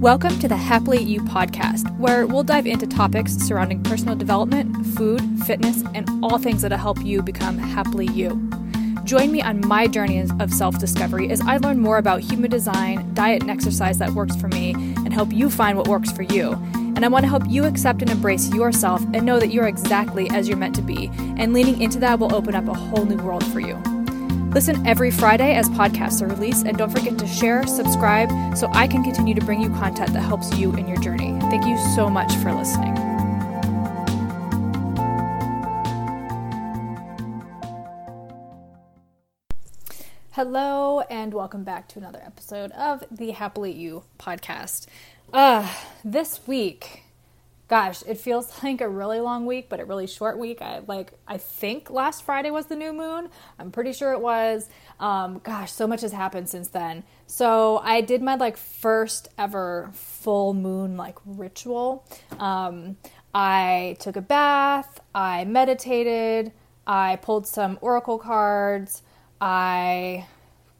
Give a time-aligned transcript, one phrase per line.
[0.00, 5.20] Welcome to the Happily You podcast, where we'll dive into topics surrounding personal development, food,
[5.44, 8.48] fitness, and all things that'll help you become happily you.
[9.02, 13.12] Join me on my journey of self discovery as I learn more about human design,
[13.12, 16.52] diet, and exercise that works for me, and help you find what works for you.
[16.74, 20.30] And I want to help you accept and embrace yourself and know that you're exactly
[20.30, 21.10] as you're meant to be.
[21.36, 23.74] And leaning into that will open up a whole new world for you.
[24.54, 28.88] Listen every Friday as podcasts are released, and don't forget to share, subscribe, so I
[28.88, 31.38] can continue to bring you content that helps you in your journey.
[31.42, 32.96] Thank you so much for listening.
[40.30, 44.86] Hello, and welcome back to another episode of the Happily You podcast.
[45.30, 45.70] Uh,
[46.02, 47.02] this week
[47.68, 50.60] gosh, it feels like a really long week, but a really short week.
[50.60, 53.28] I like I think last Friday was the new moon.
[53.58, 54.68] I'm pretty sure it was.
[54.98, 57.04] Um, gosh, so much has happened since then.
[57.26, 62.04] So I did my like first ever full moon like ritual.
[62.38, 62.96] Um,
[63.34, 65.00] I took a bath.
[65.14, 66.52] I meditated.
[66.86, 69.02] I pulled some oracle cards.
[69.40, 70.26] I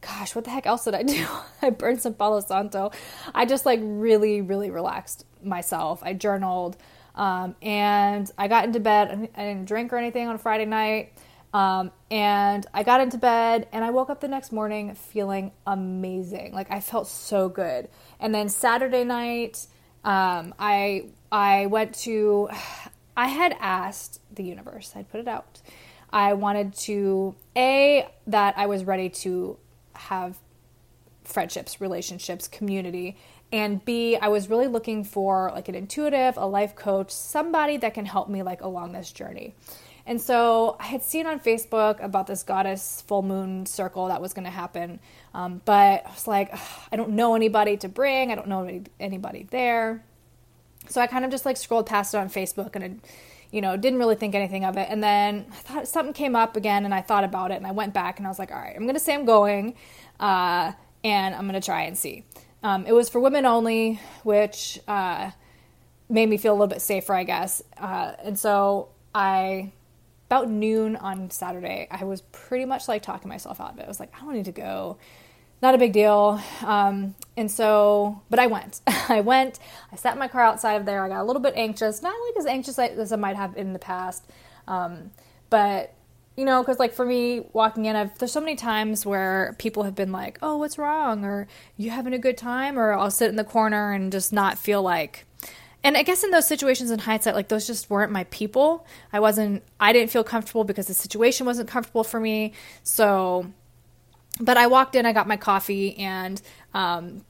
[0.00, 1.26] gosh, what the heck else did I do?
[1.62, 2.92] I burned some Palo Santo.
[3.34, 6.02] I just like really, really relaxed myself.
[6.02, 6.76] I journaled
[7.14, 9.30] um, and I got into bed.
[9.36, 11.12] I didn't drink or anything on Friday night.
[11.52, 16.52] Um, and I got into bed and I woke up the next morning feeling amazing.
[16.52, 17.88] Like I felt so good.
[18.20, 19.66] And then Saturday night,
[20.04, 22.50] um, I I went to.
[23.16, 24.92] I had asked the universe.
[24.94, 25.60] I'd put it out.
[26.12, 29.58] I wanted to a that I was ready to
[29.94, 30.38] have
[31.28, 33.16] friendships, relationships, community,
[33.52, 37.94] and B, I was really looking for like an intuitive, a life coach, somebody that
[37.94, 39.54] can help me like along this journey.
[40.04, 44.32] And so I had seen on Facebook about this goddess full moon circle that was
[44.32, 45.00] going to happen.
[45.34, 46.54] Um, but I was like,
[46.90, 48.32] I don't know anybody to bring.
[48.32, 50.02] I don't know any, anybody there.
[50.88, 52.92] So I kind of just like scrolled past it on Facebook and, it,
[53.50, 54.88] you know, didn't really think anything of it.
[54.90, 57.72] And then I thought something came up again and I thought about it and I
[57.72, 59.74] went back and I was like, all right, I'm going to say I'm going
[60.20, 60.72] uh,
[61.04, 62.24] and I'm going to try and see.
[62.62, 65.30] Um, it was for women only, which uh,
[66.08, 67.62] made me feel a little bit safer, I guess.
[67.76, 69.72] Uh, and so I,
[70.28, 73.84] about noon on Saturday, I was pretty much like talking myself out of it.
[73.84, 74.98] I was like, I don't need to go.
[75.60, 76.40] Not a big deal.
[76.64, 78.80] Um, and so, but I went.
[79.08, 79.58] I went.
[79.92, 81.04] I sat in my car outside of there.
[81.04, 83.72] I got a little bit anxious, not like as anxious as I might have in
[83.72, 84.24] the past.
[84.68, 85.10] Um,
[85.50, 85.94] but
[86.38, 89.82] you know, because like for me walking in, I've, there's so many times where people
[89.82, 93.28] have been like, "Oh, what's wrong?" or "You having a good time?" or I'll sit
[93.28, 95.26] in the corner and just not feel like.
[95.82, 98.86] And I guess in those situations, in hindsight, like those just weren't my people.
[99.12, 99.64] I wasn't.
[99.80, 102.52] I didn't feel comfortable because the situation wasn't comfortable for me.
[102.84, 103.52] So,
[104.40, 106.40] but I walked in, I got my coffee, and
[106.72, 107.24] um,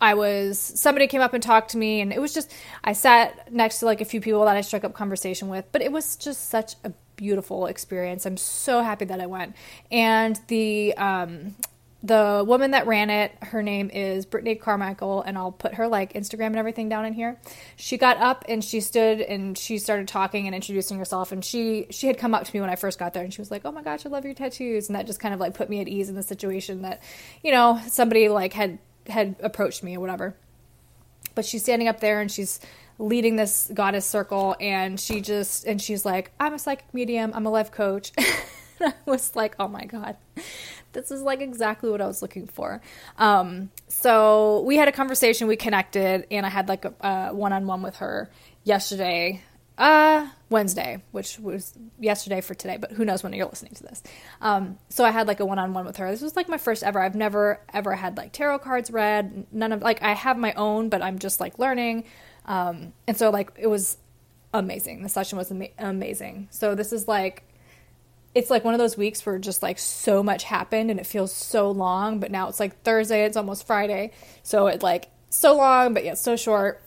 [0.00, 3.52] I was somebody came up and talked to me and it was just I sat
[3.52, 6.16] next to like a few people that I struck up conversation with, but it was
[6.16, 8.24] just such a beautiful experience.
[8.24, 9.54] I'm so happy that I went.
[9.90, 11.56] And the um,
[12.02, 16.12] the woman that ran it, her name is Brittany Carmichael, and I'll put her like
[16.12, 17.36] Instagram and everything down in here.
[17.74, 21.32] She got up and she stood and she started talking and introducing herself.
[21.32, 23.40] And she she had come up to me when I first got there, and she
[23.40, 25.54] was like, "Oh my gosh, I love your tattoos," and that just kind of like
[25.54, 27.02] put me at ease in the situation that,
[27.42, 30.36] you know, somebody like had had approached me or whatever.
[31.34, 32.60] But she's standing up there and she's
[32.98, 37.32] leading this goddess circle and she just and she's like i'm a psychic medium.
[37.34, 38.12] I'm a life coach.
[38.80, 40.16] And i was like oh my god.
[40.92, 42.80] This is like exactly what i was looking for.
[43.16, 47.82] Um, so we had a conversation we connected and i had like a, a one-on-one
[47.82, 48.30] with her
[48.62, 49.42] yesterday
[49.78, 54.00] uh wednesday which was yesterday for today but who knows when you're listening to this.
[54.40, 56.08] Um, so i had like a one-on-one with her.
[56.12, 57.00] This was like my first ever.
[57.00, 60.88] I've never ever had like tarot cards read none of like i have my own
[60.88, 62.04] but i'm just like learning
[62.48, 63.98] um, and so like it was
[64.52, 65.02] amazing.
[65.04, 66.48] The session was ama- amazing.
[66.50, 67.44] So this is like
[68.34, 71.32] it's like one of those weeks where just like so much happened and it feels
[71.32, 74.12] so long, but now it's like Thursday, it's almost Friday.
[74.42, 76.82] So it like so long, but yet so short.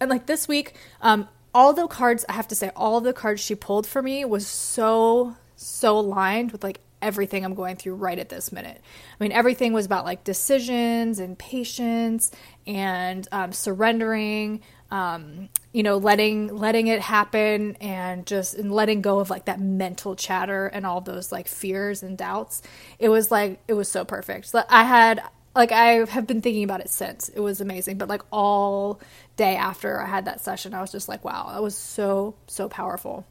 [0.00, 3.40] And like this week, um, all the cards, I have to say, all the cards
[3.40, 8.18] she pulled for me was so, so aligned with like everything I'm going through right
[8.18, 8.80] at this minute.
[8.80, 12.32] I mean, everything was about like decisions and patience
[12.66, 19.20] and um, surrendering, um, you know, letting letting it happen and just and letting go
[19.20, 22.62] of like that mental chatter and all those like fears and doubts.
[22.98, 24.52] It was like it was so perfect.
[24.68, 25.22] I had
[25.54, 27.28] like I have been thinking about it since.
[27.28, 29.00] It was amazing, but like all
[29.36, 32.68] day after I had that session, I was just like, wow, that was so so
[32.68, 33.26] powerful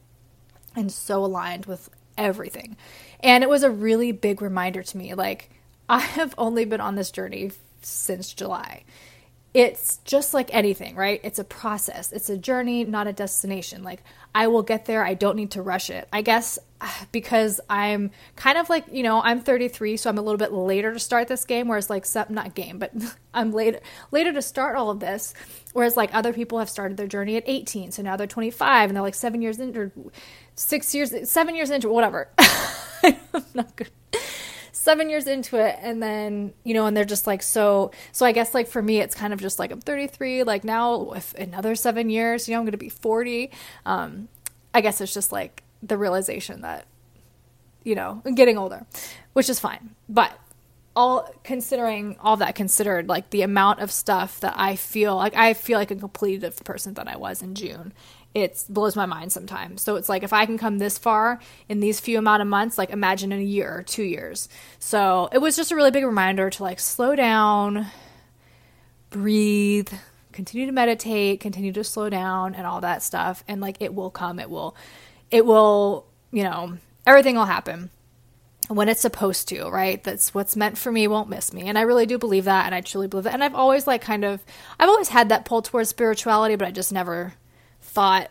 [0.76, 2.78] and so aligned with everything.
[3.22, 5.50] And it was a really big reminder to me like
[5.90, 7.52] I have only been on this journey
[7.82, 8.84] since July.
[9.54, 11.20] it's just like anything, right?
[11.24, 12.12] It's a process.
[12.12, 13.84] It's a journey, not a destination.
[13.84, 15.06] Like I will get there.
[15.06, 16.08] I don't need to rush it.
[16.12, 16.58] I guess
[17.12, 20.92] because I'm kind of like, you know, I'm 33, so I'm a little bit later
[20.92, 22.92] to start this game whereas like some not game, but
[23.34, 23.80] I'm later
[24.12, 25.34] later to start all of this
[25.74, 28.96] whereas like other people have started their journey at 18, so now they're 25 and
[28.96, 29.92] they're like 7 years into
[30.56, 32.30] 6 years 7 years into whatever.
[33.04, 33.90] I'm not good
[34.84, 38.34] seven years into it and then you know and they're just like so so i
[38.34, 41.74] guess like for me it's kind of just like i'm 33 like now with another
[41.74, 43.50] seven years you know i'm gonna be 40
[43.86, 44.28] um
[44.74, 46.86] i guess it's just like the realization that
[47.86, 48.86] you know getting older
[49.32, 50.38] which is fine but
[50.98, 55.54] all considering all that considered like the amount of stuff that i feel like i
[55.54, 57.94] feel like a different person than i was in june
[58.34, 59.82] it blows my mind sometimes.
[59.82, 61.40] So it's like if I can come this far
[61.70, 64.50] in these few amount of months, like imagine in a year or two years.
[64.80, 67.88] So it was just a really big reminder to like slow down,
[69.12, 69.92] breathe,
[70.32, 73.44] continue to meditate, continue to slow down and all that stuff.
[73.48, 74.76] And like it will come, it will,
[75.30, 77.92] it will, you know, everything will happen
[78.68, 80.04] when it's supposed to, right?
[80.04, 81.68] That's what's meant for me won't miss me.
[81.68, 82.66] And I really do believe that.
[82.66, 83.34] And I truly believe that.
[83.34, 84.44] And I've always like kind of,
[84.80, 87.34] I've always had that pull towards spirituality, but I just never
[87.94, 88.30] thought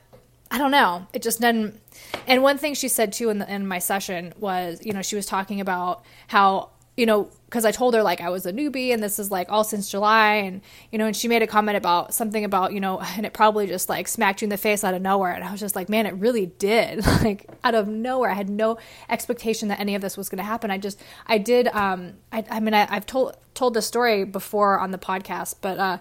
[0.52, 1.06] I don't know.
[1.14, 1.80] It just didn't.
[2.26, 5.16] And one thing she said too in the, in my session was, you know, she
[5.16, 8.92] was talking about how, you know, because I told her like I was a newbie
[8.92, 10.60] and this is like all since July, and
[10.90, 13.66] you know, and she made a comment about something about you know, and it probably
[13.66, 15.88] just like smacked you in the face out of nowhere, and I was just like,
[15.88, 18.30] man, it really did, like out of nowhere.
[18.30, 18.78] I had no
[19.08, 20.70] expectation that any of this was going to happen.
[20.70, 24.78] I just, I did, um, I, I mean, I, I've told told the story before
[24.78, 25.98] on the podcast, but uh,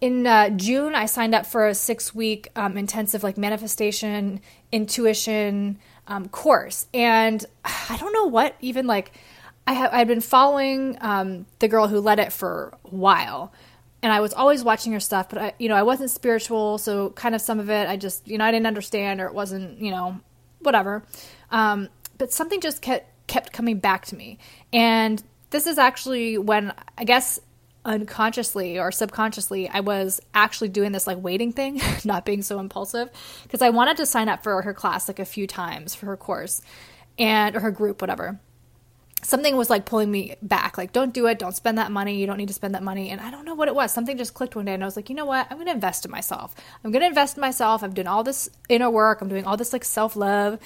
[0.00, 4.40] in uh, June, I signed up for a six week um, intensive like manifestation,
[4.70, 6.86] intuition um, course.
[6.94, 9.12] And I don't know what even like
[9.66, 13.52] I I'd been following um, the girl who led it for a while.
[14.00, 17.10] And I was always watching her stuff, but I, you know, I wasn't spiritual, so
[17.10, 19.80] kind of some of it I just, you know, I didn't understand or it wasn't,
[19.80, 20.20] you know,
[20.60, 21.02] whatever.
[21.50, 24.38] Um, but something just kept kept coming back to me.
[24.72, 27.40] And this is actually when I guess
[27.88, 33.08] unconsciously or subconsciously I was actually doing this like waiting thing, not being so impulsive
[33.42, 36.16] because I wanted to sign up for her class like a few times for her
[36.16, 36.60] course
[37.18, 38.38] and or her group whatever.
[39.22, 42.26] Something was like pulling me back like don't do it, don't spend that money, you
[42.26, 43.90] don't need to spend that money and I don't know what it was.
[43.90, 45.46] Something just clicked one day and I was like, "You know what?
[45.50, 46.54] I'm to invest in myself.
[46.84, 47.82] I'm to invest in myself.
[47.82, 49.22] I'm doing all this inner work.
[49.22, 50.58] I'm doing all this like self-love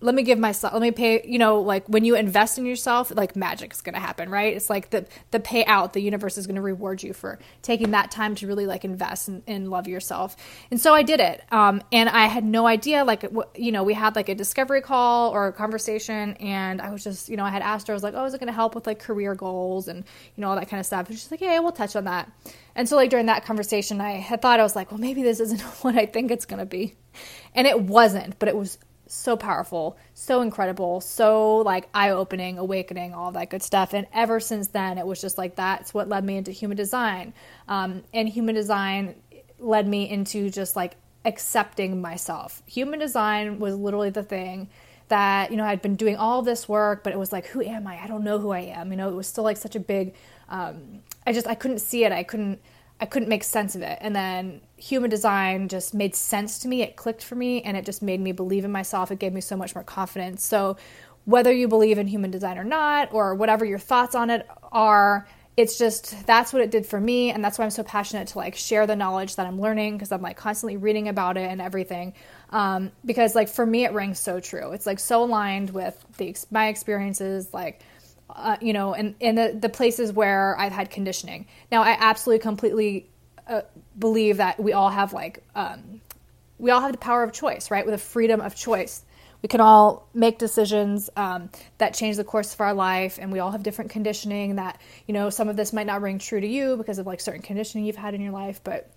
[0.00, 3.10] let me give myself let me pay you know like when you invest in yourself
[3.14, 4.54] like magic is going to happen right?
[4.54, 8.10] It's like the the payout the universe is going to reward you for taking that
[8.10, 10.36] time to really like invest and, love yourself.
[10.70, 13.24] And so i did it um, and i had no idea like
[13.56, 17.28] you know we had like a discovery call or a conversation and i was just
[17.28, 18.74] you know i had asked her i was like oh is it going to help
[18.74, 20.04] with like career goals and
[20.36, 21.08] you know all that kind of stuff?
[21.08, 22.30] And she's like yeah we'll touch on that.
[22.76, 25.40] And so like during that conversation i had thought i was like well maybe this
[25.40, 26.94] isn't what i think it's going to be.
[27.54, 33.14] And it wasn't but it was so powerful, so incredible, so like eye opening, awakening,
[33.14, 33.92] all that good stuff.
[33.92, 37.34] And ever since then, it was just like that's what led me into human design.
[37.68, 39.14] Um, and human design
[39.58, 42.62] led me into just like accepting myself.
[42.66, 44.68] Human design was literally the thing
[45.08, 47.86] that, you know, I'd been doing all this work, but it was like, who am
[47.86, 48.02] I?
[48.02, 48.90] I don't know who I am.
[48.90, 50.14] You know, it was still like such a big,
[50.48, 52.12] um, I just, I couldn't see it.
[52.12, 52.60] I couldn't,
[53.00, 53.98] I couldn't make sense of it.
[54.00, 56.82] And then human design just made sense to me.
[56.82, 59.10] It clicked for me and it just made me believe in myself.
[59.10, 60.44] It gave me so much more confidence.
[60.44, 60.76] So,
[61.26, 65.26] whether you believe in human design or not, or whatever your thoughts on it are,
[65.56, 67.30] it's just that's what it did for me.
[67.30, 70.12] And that's why I'm so passionate to like share the knowledge that I'm learning because
[70.12, 72.12] I'm like constantly reading about it and everything.
[72.50, 74.72] Um, because, like, for me, it rings so true.
[74.72, 77.80] It's like so aligned with the, my experiences, like,
[78.34, 81.46] uh, you know, and in the, the places where I've had conditioning.
[81.70, 83.08] Now, I absolutely completely
[83.46, 83.62] uh,
[83.98, 86.00] believe that we all have like um,
[86.58, 87.84] we all have the power of choice, right?
[87.84, 89.04] With a freedom of choice,
[89.42, 93.38] we can all make decisions um, that change the course of our life, and we
[93.38, 94.56] all have different conditioning.
[94.56, 97.20] That you know, some of this might not ring true to you because of like
[97.20, 98.90] certain conditioning you've had in your life, but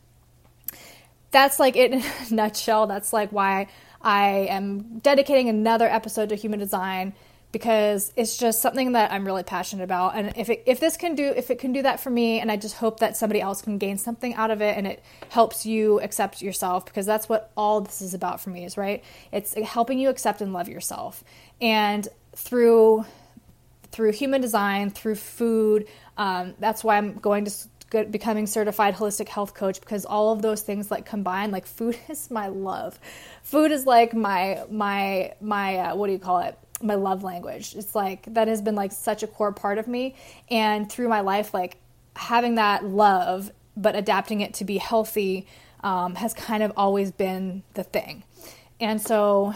[1.31, 2.87] that's like it in a nutshell.
[2.87, 3.67] That's like why
[4.01, 7.13] I am dedicating another episode to human design
[7.51, 10.15] because it's just something that I'm really passionate about.
[10.15, 12.51] And if it, if this can do if it can do that for me, and
[12.51, 15.65] I just hope that somebody else can gain something out of it, and it helps
[15.65, 19.03] you accept yourself because that's what all this is about for me is right.
[19.31, 21.23] It's helping you accept and love yourself,
[21.61, 23.05] and through
[23.91, 25.87] through human design, through food.
[26.17, 27.51] Um, that's why I'm going to
[27.89, 32.29] becoming certified holistic health coach because all of those things like combine like food is
[32.29, 32.99] my love
[33.43, 37.75] food is like my my my uh, what do you call it my love language.
[37.75, 40.15] It's like that has been like such a core part of me
[40.49, 41.77] and through my life like
[42.15, 45.47] having that love but adapting it to be healthy
[45.81, 48.23] um, has kind of always been the thing.
[48.79, 49.53] And so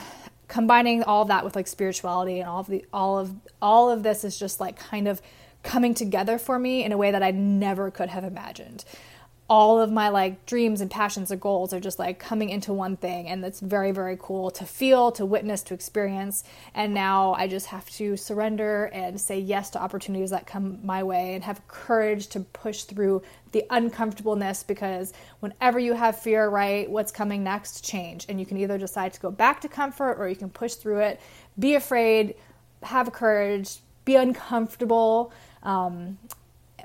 [0.48, 4.24] combining all that with like spirituality and all of the all of all of this
[4.24, 5.22] is just like kind of
[5.63, 8.84] coming together for me in a way that I never could have imagined
[9.51, 12.96] all of my like dreams and passions and goals are just like coming into one
[12.96, 16.46] thing and it's very very cool to feel to witness to experience.
[16.74, 21.03] And now i just have to surrender and say yes to opportunities that come my
[21.03, 26.89] way and have courage to push through the uncomfortableness because whenever you have fear right
[26.89, 28.25] what's coming next change.
[28.29, 31.00] And you can either decide to go back to comfort or you can push through
[31.00, 31.20] it.
[31.60, 32.36] Be afraid
[32.84, 36.17] have courage be uncomfortable um,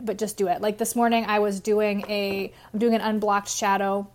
[0.02, 0.60] but just do it.
[0.60, 4.08] Like this morning, I was doing a, I'm doing an unblocked shadow,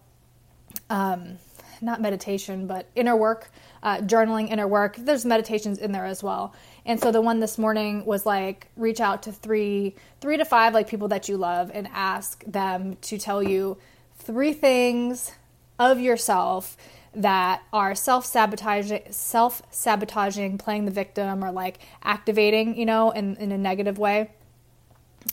[0.90, 1.38] um,
[1.82, 3.50] not meditation, but inner work,
[3.84, 4.96] uh, journaling inner work.
[4.98, 6.54] There's meditations in there as well.
[6.86, 10.74] And so the one this morning was like reach out to three, three to five
[10.74, 13.78] like people that you love and ask them to tell you
[14.16, 15.32] three things
[15.80, 16.78] of yourself
[17.14, 23.58] that are self-sabotaging self-sabotaging playing the victim or like activating you know in, in a
[23.58, 24.30] negative way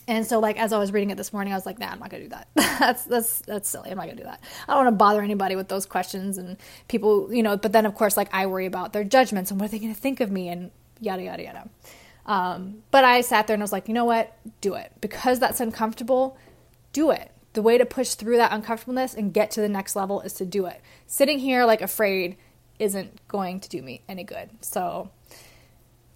[0.07, 1.99] and so like as I was reading it this morning, I was like, nah, I'm
[1.99, 2.49] not gonna do that.
[2.55, 3.91] that's that's that's silly.
[3.91, 4.43] I'm not gonna do that.
[4.67, 6.57] I don't want to bother anybody with those questions and
[6.89, 7.57] people, you know.
[7.57, 9.95] But then of course, like I worry about their judgments and what are they gonna
[9.95, 11.69] think of me and yada yada yada.
[12.27, 14.37] Um, but I sat there and I was like, you know what?
[14.61, 16.37] Do it because that's uncomfortable.
[16.93, 17.31] Do it.
[17.55, 20.45] The way to push through that uncomfortableness and get to the next level is to
[20.45, 20.81] do it.
[21.07, 22.37] Sitting here like afraid
[22.79, 24.51] isn't going to do me any good.
[24.61, 25.11] So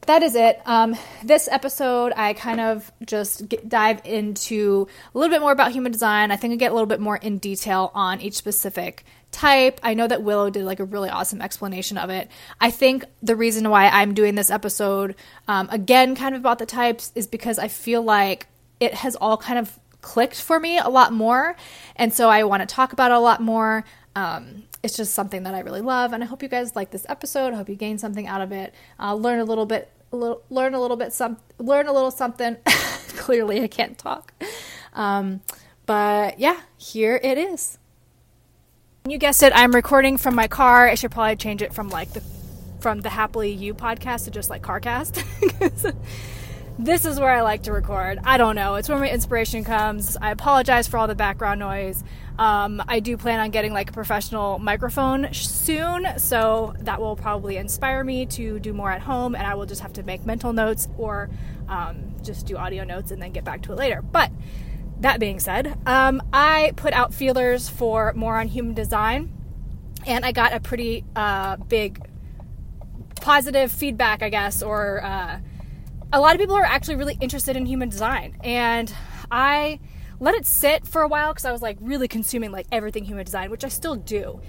[0.07, 0.61] that is it.
[0.67, 5.73] Um, this episode, I kind of just get, dive into a little bit more about
[5.73, 6.31] human design.
[6.33, 9.81] I think I get a little bit more in detail on each specific type.
[9.83, 12.29] I know that Willow did like a really awesome explanation of it.
[12.61, 15.15] I think the reason why I'm doing this episode,
[15.47, 18.47] um, again, kind of about the types, is because I feel like
[18.81, 21.57] it has all kind of clicked for me a lot more.
[21.95, 23.85] And so I want to talk about it a lot more.
[24.17, 27.07] Um, it's just something that I really love, and I hope you guys like this
[27.09, 27.53] episode.
[27.53, 28.75] I hope you gain something out of it.
[28.99, 32.11] Uh, learn a little bit, a little, learn a little bit, some, learn a little
[32.11, 32.57] something.
[32.67, 34.33] Clearly, I can't talk,
[34.95, 35.43] um,
[35.87, 37.79] but yeah, here it is.
[39.09, 39.53] You guessed it.
[39.55, 40.89] I'm recording from my car.
[40.89, 42.23] I should probably change it from like the
[42.81, 45.95] from the Happily You podcast to just like CarCast.
[46.83, 48.19] this is where I like to record.
[48.25, 48.75] I don't know.
[48.75, 50.17] It's where my inspiration comes.
[50.21, 52.03] I apologize for all the background noise.
[52.39, 57.57] Um, I do plan on getting like a professional microphone soon, so that will probably
[57.57, 60.53] inspire me to do more at home, and I will just have to make mental
[60.53, 61.31] notes or
[61.69, 64.03] um, just do audio notes and then get back to it later.
[64.03, 64.33] But
[65.01, 69.33] that being said, um, I put out feelers for more on human design,
[70.05, 72.01] and I got a pretty uh, big
[73.21, 75.39] positive feedback, I guess, or uh,
[76.13, 78.93] a lot of people are actually really interested in human design, and
[79.31, 79.81] I
[80.21, 83.25] let it sit for a while because I was like really consuming like everything human
[83.25, 84.41] design, which I still do.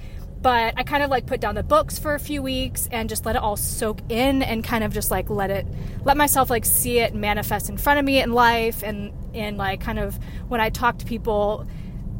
[0.41, 3.25] But I kind of like put down the books for a few weeks and just
[3.25, 5.65] let it all soak in and kind of just like let it
[6.03, 9.79] let myself like see it manifest in front of me in life and and like
[9.79, 11.65] kind of when I talk to people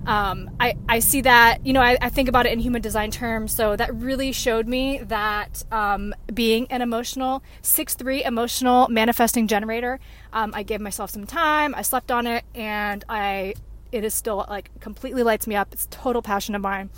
[0.06, 3.10] um, I, I see that, you know, I, I, think about it in human design
[3.10, 3.54] terms.
[3.56, 10.00] So that really showed me that um, being an emotional, 6 3 emotional manifesting generator,
[10.34, 13.54] um, I gave myself some time, I slept on it, and I
[13.94, 15.70] it is still like completely lights me up.
[15.72, 16.90] It's total passion of mine.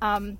[0.00, 0.38] Um,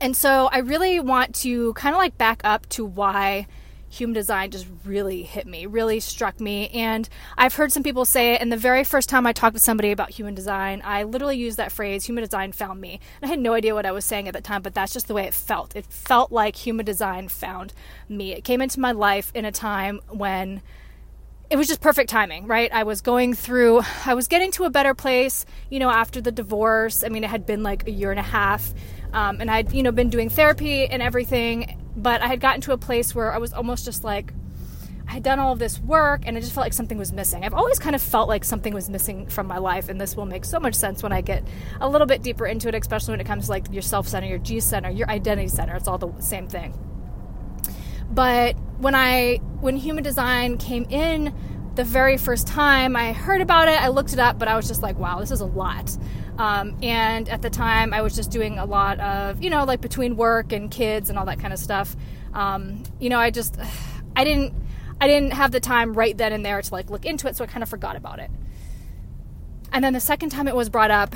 [0.00, 3.46] and so I really want to kind of like back up to why
[3.92, 6.68] human design just really hit me, really struck me.
[6.70, 9.60] And I've heard some people say it, and the very first time I talked to
[9.62, 13.00] somebody about human design, I literally used that phrase, human design found me.
[13.20, 15.08] And I had no idea what I was saying at the time, but that's just
[15.08, 15.76] the way it felt.
[15.76, 17.74] It felt like human design found
[18.08, 18.32] me.
[18.32, 20.62] It came into my life in a time when
[21.50, 22.72] it was just perfect timing, right?
[22.72, 26.32] I was going through, I was getting to a better place, you know, after the
[26.32, 27.04] divorce.
[27.04, 28.72] I mean, it had been like a year and a half.
[29.12, 32.72] Um, and I'd, you know, been doing therapy and everything but I had gotten to
[32.72, 34.32] a place where I was almost just like,
[35.08, 37.44] I had done all of this work and I just felt like something was missing.
[37.44, 40.26] I've always kind of felt like something was missing from my life, and this will
[40.26, 41.46] make so much sense when I get
[41.80, 44.26] a little bit deeper into it, especially when it comes to like your self center,
[44.26, 45.76] your G center, your identity center.
[45.76, 46.74] It's all the same thing.
[48.10, 51.34] But when I, when human design came in
[51.74, 54.68] the very first time, I heard about it, I looked it up, but I was
[54.68, 55.96] just like, wow, this is a lot.
[56.42, 59.80] Um, and at the time, I was just doing a lot of, you know, like
[59.80, 61.94] between work and kids and all that kind of stuff.
[62.34, 63.56] Um, you know, I just,
[64.16, 64.52] I didn't,
[65.00, 67.44] I didn't have the time right then and there to like look into it, so
[67.44, 68.28] I kind of forgot about it.
[69.72, 71.14] And then the second time it was brought up,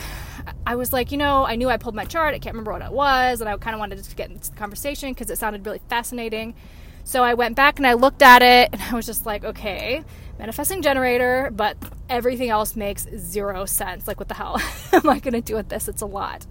[0.64, 2.32] I was like, you know, I knew I pulled my chart.
[2.32, 4.56] I can't remember what it was, and I kind of wanted to get into the
[4.56, 6.54] conversation because it sounded really fascinating.
[7.02, 10.04] So I went back and I looked at it, and I was just like, okay,
[10.38, 11.76] manifesting generator, but
[12.08, 14.06] everything else makes zero sense.
[14.06, 14.60] Like, what the hell
[14.92, 15.88] am I going to do with this?
[15.88, 16.46] It's a lot.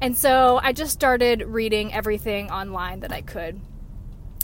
[0.00, 3.60] And so I just started reading everything online that I could.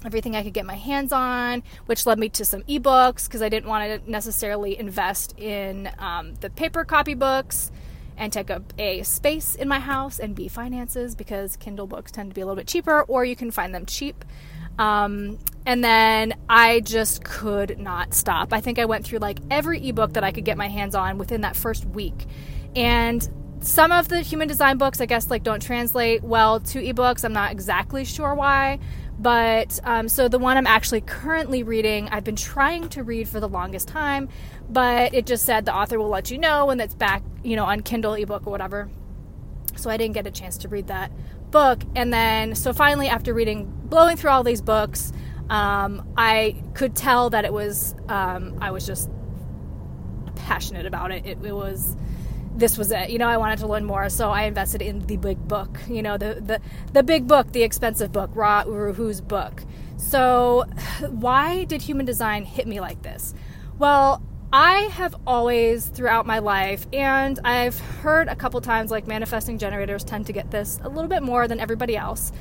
[0.04, 3.48] Everything I could get my hands on, which led me to some ebooks because I
[3.48, 7.70] didn't want to necessarily invest in um, the paper copy books
[8.16, 12.30] and take up a space in my house and B finances because Kindle books tend
[12.30, 14.24] to be a little bit cheaper or you can find them cheap.
[14.78, 18.52] Um, and then I just could not stop.
[18.52, 21.18] I think I went through like every ebook that I could get my hands on
[21.18, 22.26] within that first week.
[22.74, 23.28] And
[23.60, 27.24] some of the human design books, I guess, like don't translate well to ebooks.
[27.24, 28.80] I'm not exactly sure why.
[29.18, 33.38] But um, so the one I'm actually currently reading, I've been trying to read for
[33.38, 34.28] the longest time,
[34.68, 37.64] but it just said the author will let you know when it's back, you know,
[37.64, 38.90] on Kindle ebook or whatever.
[39.76, 41.12] So I didn't get a chance to read that
[41.52, 41.82] book.
[41.94, 45.12] And then, so finally, after reading, blowing through all these books,
[45.48, 49.08] um, I could tell that it was, um, I was just
[50.34, 51.24] passionate about it.
[51.24, 51.96] It, it was
[52.54, 53.10] this was it.
[53.10, 55.78] You know, I wanted to learn more, so I invested in the big book.
[55.88, 56.60] You know, the the
[56.92, 59.62] the big book, the expensive book, Ra Uru Hu's book.
[59.96, 60.64] So,
[61.08, 63.34] why did human design hit me like this?
[63.78, 69.56] Well, I have always throughout my life, and I've heard a couple times like manifesting
[69.56, 72.32] generators tend to get this a little bit more than everybody else.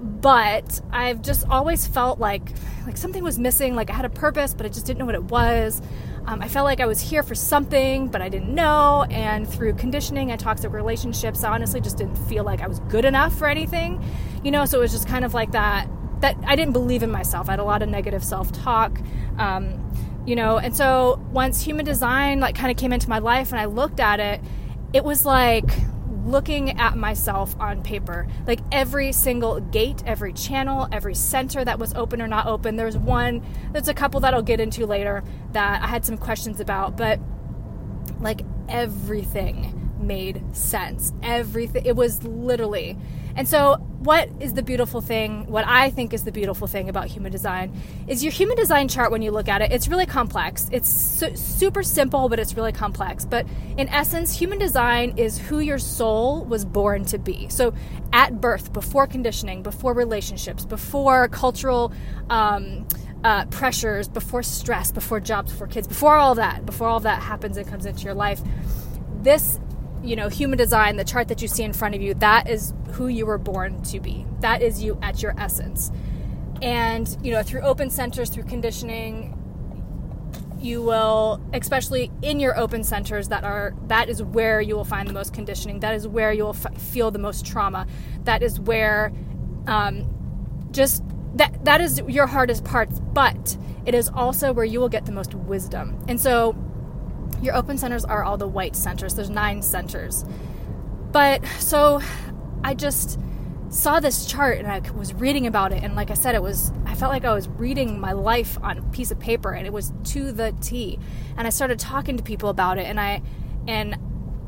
[0.00, 2.48] But I've just always felt like
[2.86, 5.14] like something was missing, like I had a purpose, but I just didn't know what
[5.14, 5.82] it was.
[6.24, 9.04] Um, I felt like I was here for something, but I didn't know.
[9.10, 13.04] And through conditioning and toxic relationships, I honestly just didn't feel like I was good
[13.04, 14.02] enough for anything.
[14.42, 15.86] You know, so it was just kind of like that.
[16.20, 17.48] That I didn't believe in myself.
[17.48, 18.98] I had a lot of negative self-talk.
[19.36, 19.80] Um,
[20.26, 23.60] you know, and so once human design like kind of came into my life and
[23.60, 24.40] I looked at it,
[24.92, 25.70] it was like
[26.24, 28.28] looking at myself on paper.
[28.46, 32.76] Like every single gate, every channel, every center that was open or not open.
[32.76, 36.60] There's one, there's a couple that I'll get into later that I had some questions
[36.60, 37.18] about, but
[38.20, 41.12] like everything made sense.
[41.22, 42.96] Everything, it was literally.
[43.36, 45.46] And so, what is the beautiful thing?
[45.46, 47.72] What I think is the beautiful thing about human design
[48.08, 50.68] is your human design chart, when you look at it, it's really complex.
[50.72, 53.24] It's su- super simple, but it's really complex.
[53.24, 57.48] But in essence, human design is who your soul was born to be.
[57.48, 57.74] So,
[58.12, 61.92] at birth, before conditioning, before relationships, before cultural.
[62.28, 62.86] Um,
[63.24, 67.56] uh, pressures, before stress, before jobs, before kids, before all that, before all that happens
[67.56, 68.40] and comes into your life,
[69.22, 69.60] this
[70.02, 72.74] you know, human design, the chart that you see in front of you, that is
[72.92, 74.26] who you were born to be.
[74.40, 75.90] That is you at your essence.
[76.60, 79.38] And, you know, through open centers, through conditioning,
[80.60, 85.08] you will, especially in your open centers that are, that is where you will find
[85.08, 85.80] the most conditioning.
[85.80, 87.86] That is where you will f- feel the most trauma.
[88.24, 89.12] That is where,
[89.66, 90.08] um,
[90.70, 91.02] just
[91.34, 95.12] that, that is your hardest parts, but it is also where you will get the
[95.12, 96.04] most wisdom.
[96.06, 96.54] And so,
[97.42, 99.14] your open centers are all the white centers.
[99.14, 100.24] There's nine centers.
[101.10, 102.00] But so
[102.64, 103.18] I just
[103.68, 106.70] saw this chart and I was reading about it and like I said it was
[106.84, 109.72] I felt like I was reading my life on a piece of paper and it
[109.72, 110.98] was to the T.
[111.36, 113.22] And I started talking to people about it and I
[113.66, 113.96] and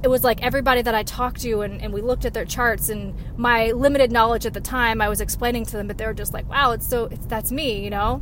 [0.03, 2.91] it was like everybody that I talked to and, and we looked at their charts
[2.91, 6.15] and my limited knowledge at the time I was explaining to them but they were
[6.15, 8.21] just like wow it's so it's that's me you know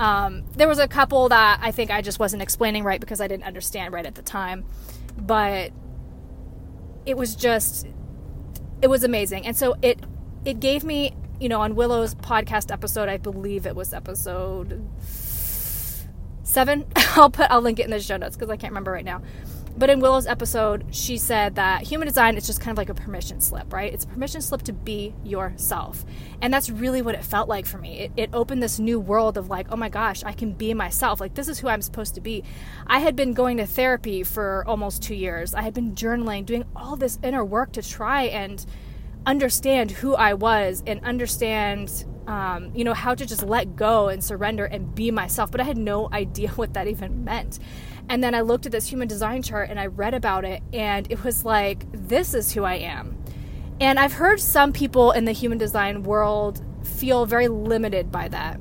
[0.00, 3.28] um, there was a couple that I think I just wasn't explaining right because I
[3.28, 4.64] didn't understand right at the time,
[5.18, 5.72] but
[7.04, 7.86] it was just
[8.80, 10.00] it was amazing, and so it
[10.46, 14.82] it gave me you know on Willow's podcast episode, I believe it was episode
[16.44, 16.86] seven.
[16.96, 19.20] I'll put I'll link it in the show notes because I can't remember right now.
[19.76, 22.94] But in Willow's episode, she said that human design is just kind of like a
[22.94, 23.92] permission slip, right?
[23.92, 26.04] It's a permission slip to be yourself.
[26.42, 28.00] And that's really what it felt like for me.
[28.00, 31.20] It, it, opened this new world of like, oh my gosh, I can be myself.
[31.20, 32.44] Like, this is who I'm supposed to be.
[32.86, 36.64] I had been going to therapy for almost two years, I had been journaling, doing
[36.76, 38.64] all this inner work to try and
[39.26, 44.22] understand who I was and understand um, you know, how to just let go and
[44.22, 45.50] surrender and be myself.
[45.50, 47.58] But I had no idea what that even meant.
[48.10, 51.10] And then I looked at this human design chart and I read about it, and
[51.10, 53.16] it was like, this is who I am.
[53.80, 58.60] And I've heard some people in the human design world feel very limited by that.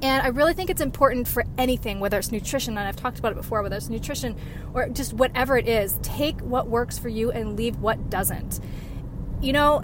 [0.00, 3.32] And I really think it's important for anything, whether it's nutrition, and I've talked about
[3.32, 4.34] it before, whether it's nutrition
[4.72, 8.60] or just whatever it is, take what works for you and leave what doesn't.
[9.42, 9.82] You know,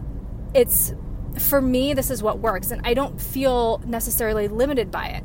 [0.54, 0.94] it's
[1.38, 5.24] for me, this is what works, and I don't feel necessarily limited by it.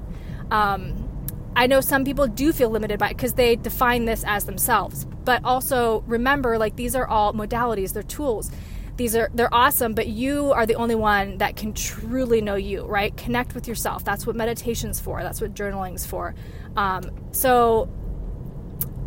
[0.51, 1.08] Um,
[1.55, 5.05] I know some people do feel limited by it because they define this as themselves.
[5.25, 8.51] But also remember, like, these are all modalities, they're tools.
[8.97, 12.85] these are they're awesome but you are the only one that can truly know you
[12.85, 13.15] right?
[13.15, 14.03] Connect with yourself.
[14.03, 15.23] That's what meditation's for.
[15.23, 16.35] That's what journaling's for.
[16.75, 17.89] Um, so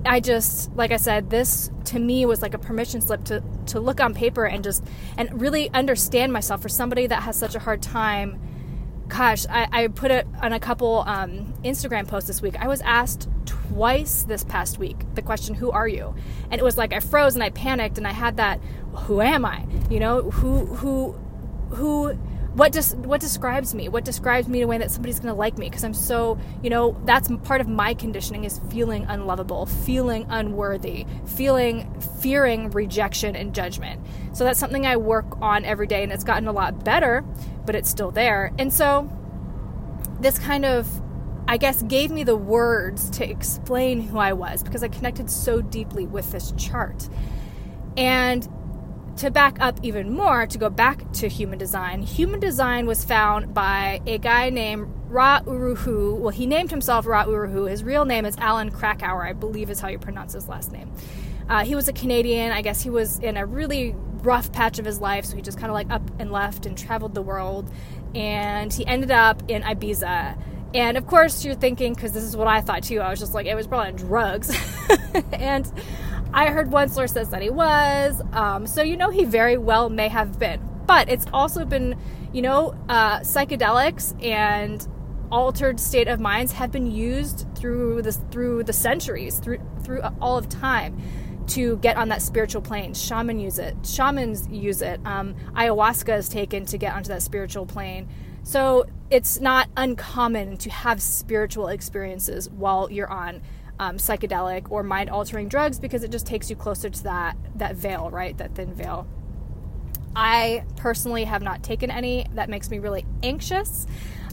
[0.05, 3.79] i just like i said this to me was like a permission slip to to
[3.79, 4.83] look on paper and just
[5.17, 6.61] and really understand myself.
[6.63, 8.41] For somebody that has such a hard time
[9.13, 12.57] gosh i, I put it on a couple um, instagram posts this week.
[12.59, 16.15] I was asked twice this past week the question who are you?
[16.51, 18.59] And it was like i froze and i panicked and i had that
[18.95, 19.67] who am i?
[19.91, 21.13] You know who who
[21.71, 22.19] who
[22.55, 25.39] what does what describes me what describes me in a way that somebody's going to
[25.39, 29.65] like me because i'm so you know that's part of my conditioning is feeling unlovable
[29.65, 34.01] feeling unworthy feeling fearing rejection and judgment
[34.33, 37.25] so that's something i work on every day and it's gotten a lot better
[37.65, 39.11] but it's still there and so
[40.21, 40.87] this kind of
[41.49, 45.61] I guess, gave me the words to explain who I was because I connected so
[45.61, 47.09] deeply with this chart.
[47.97, 48.49] And
[49.17, 53.53] to back up even more, to go back to human design, human design was found
[53.55, 56.15] by a guy named Ra Uru Hu.
[56.17, 57.65] Well, he named himself Ra Uru Hu.
[57.65, 60.91] His real name is Alan Krakower, I believe is how you pronounce his last name.
[61.49, 62.53] Uh, he was a Canadian.
[62.53, 65.59] I guess he was in a really rough patch of his life, so he just
[65.59, 67.71] kind of like up and left and traveled the world.
[68.15, 70.39] And he ended up in Ibiza
[70.75, 73.35] and of course, you're thinking, because this is what I thought too, I was just
[73.35, 74.57] like, it was probably drugs.
[75.33, 75.71] and
[76.35, 78.21] I heard one source says that he was.
[78.33, 80.61] Um, so, you know, he very well may have been.
[80.87, 81.97] But it's also been,
[82.33, 84.87] you know, uh, psychedelics and
[85.31, 90.39] altered state of minds have been used through the, through the centuries, through, through all
[90.39, 91.01] of time
[91.49, 92.95] to get on that spiritual plane.
[92.95, 93.77] Shaman use it.
[93.85, 95.01] Shamans use it.
[95.05, 98.09] Um, ayahuasca is taken to get onto that spiritual plane.
[98.43, 103.43] So it's not uncommon to have spiritual experiences while you're on
[103.83, 107.75] um, psychedelic or mind altering drugs because it just takes you closer to that that
[107.75, 108.37] veil, right?
[108.39, 109.09] That thin veil.
[110.15, 112.27] I personally have not taken any.
[112.35, 113.87] That makes me really anxious.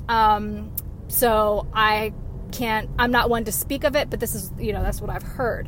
[0.08, 0.72] Um,
[1.08, 2.14] so I
[2.52, 2.90] can't.
[3.00, 5.24] I'm not one to speak of it, but this is you know that's what I've
[5.24, 5.68] heard.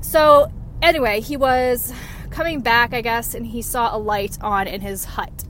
[0.00, 0.50] So
[0.82, 1.92] anyway, he was
[2.30, 5.44] coming back, I guess, and he saw a light on in his hut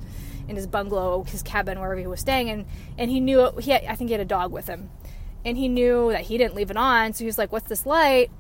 [0.49, 2.67] in his bungalow, his cabin, wherever he was staying, and
[2.99, 4.91] and he knew it, he had, I think he had a dog with him,
[5.49, 7.87] and he knew that he didn't leave it on, so he was like, "What's this
[7.87, 8.31] light?"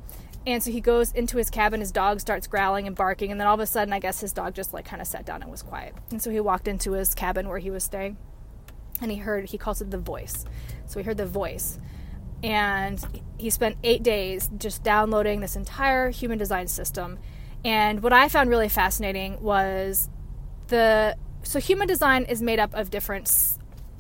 [0.46, 1.80] And so he goes into his cabin.
[1.80, 4.32] His dog starts growling and barking, and then all of a sudden, I guess his
[4.32, 5.94] dog just like kind of sat down and was quiet.
[6.10, 8.16] And so he walked into his cabin where he was staying,
[9.00, 10.44] and he heard he calls it the voice.
[10.86, 11.78] So he heard the voice,
[12.42, 13.04] and
[13.38, 17.18] he spent eight days just downloading this entire human design system.
[17.64, 20.08] And what I found really fascinating was
[20.68, 23.57] the so human design is made up of different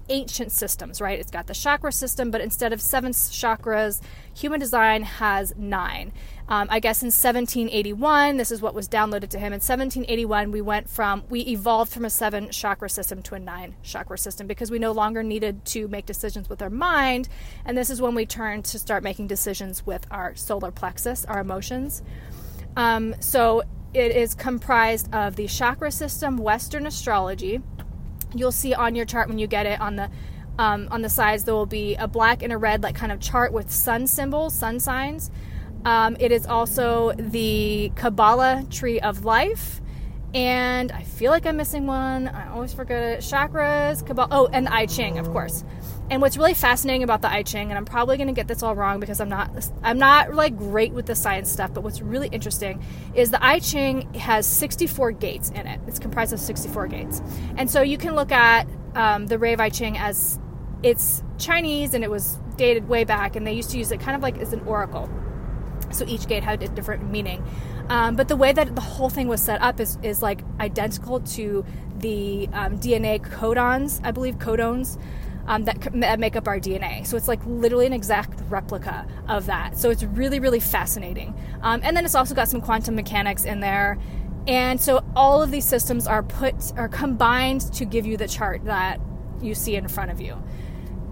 [0.08, 1.18] ancient systems, right?
[1.18, 4.00] It's got the chakra system, but instead of seven chakras,
[4.34, 6.12] human design has nine.
[6.48, 9.52] Um, I guess in 1781, this is what was downloaded to him.
[9.52, 13.76] In 1781, we went from, we evolved from a seven chakra system to a nine
[13.82, 17.28] chakra system because we no longer needed to make decisions with our mind.
[17.66, 21.40] And this is when we turned to start making decisions with our solar plexus, our
[21.40, 22.02] emotions.
[22.76, 27.60] Um, so it is comprised of the chakra system, Western astrology.
[28.34, 30.10] You'll see on your chart when you get it on the
[30.58, 33.20] um, on the sides there will be a black and a red like kind of
[33.20, 35.30] chart with sun symbols, sun signs.
[35.84, 39.80] Um, it is also the Kabbalah tree of life.
[40.34, 42.28] And I feel like I'm missing one.
[42.28, 43.20] I always forget it.
[43.20, 44.28] Chakras, Kabbalah.
[44.30, 45.64] Oh, and the I Ching, of course.
[46.10, 48.62] And what's really fascinating about the I Ching, and I'm probably going to get this
[48.62, 49.50] all wrong because I'm not
[49.82, 52.82] I'm not like great with the science stuff, but what's really interesting
[53.14, 55.80] is the I Ching has 64 gates in it.
[55.86, 57.20] It's comprised of 64 gates,
[57.56, 60.38] and so you can look at um, the Rave I Ching as
[60.82, 64.16] it's Chinese and it was dated way back, and they used to use it kind
[64.16, 65.10] of like as an oracle.
[65.90, 67.44] So each gate had a different meaning.
[67.88, 71.20] Um, but the way that the whole thing was set up is, is like identical
[71.20, 71.64] to
[71.98, 74.98] the um, DNA codons, I believe codones
[75.48, 77.04] um, that, that make up our DNA.
[77.06, 79.76] So it's like literally an exact replica of that.
[79.76, 81.34] So it's really, really fascinating.
[81.62, 83.98] Um, and then it's also got some quantum mechanics in there.
[84.46, 88.64] And so all of these systems are put, are combined to give you the chart
[88.64, 89.00] that
[89.40, 90.40] you see in front of you.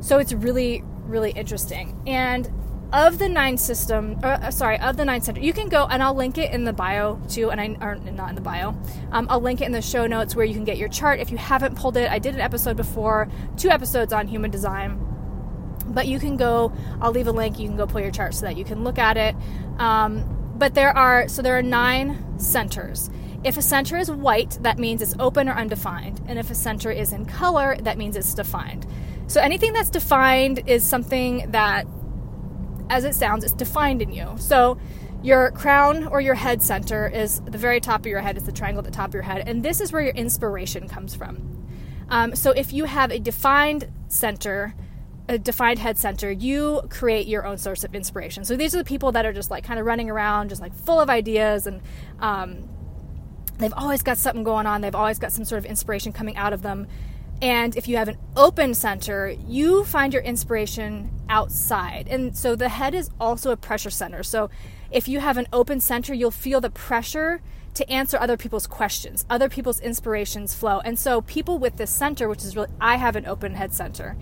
[0.00, 2.00] So it's really, really interesting.
[2.06, 2.50] And
[2.92, 6.02] of the nine system, uh, uh, sorry, of the nine center, you can go and
[6.02, 8.74] I'll link it in the bio too, and I or not in the bio.
[9.10, 11.30] Um, I'll link it in the show notes where you can get your chart if
[11.30, 12.10] you haven't pulled it.
[12.10, 14.98] I did an episode before, two episodes on human design,
[15.86, 16.72] but you can go.
[17.00, 17.58] I'll leave a link.
[17.58, 19.34] You can go pull your chart so that you can look at it.
[19.78, 23.10] Um, but there are so there are nine centers.
[23.44, 26.90] If a center is white, that means it's open or undefined, and if a center
[26.90, 28.86] is in color, that means it's defined.
[29.28, 31.86] So anything that's defined is something that
[32.90, 34.34] as it sounds, it's defined in you.
[34.38, 34.78] So
[35.22, 38.52] your crown or your head center is the very top of your head, it's the
[38.52, 41.66] triangle at the top of your head, and this is where your inspiration comes from.
[42.08, 44.74] Um, so if you have a defined center,
[45.28, 48.44] a defined head center, you create your own source of inspiration.
[48.44, 50.72] So these are the people that are just like kind of running around, just like
[50.72, 51.82] full of ideas, and
[52.20, 52.68] um,
[53.58, 54.80] they've always got something going on.
[54.80, 56.86] They've always got some sort of inspiration coming out of them.
[57.42, 62.08] And if you have an open center, you find your inspiration outside.
[62.08, 64.22] And so the head is also a pressure center.
[64.22, 64.48] So
[64.90, 67.42] if you have an open center, you'll feel the pressure
[67.74, 70.80] to answer other people's questions, other people's inspirations flow.
[70.80, 74.16] And so people with this center, which is really, I have an open head center.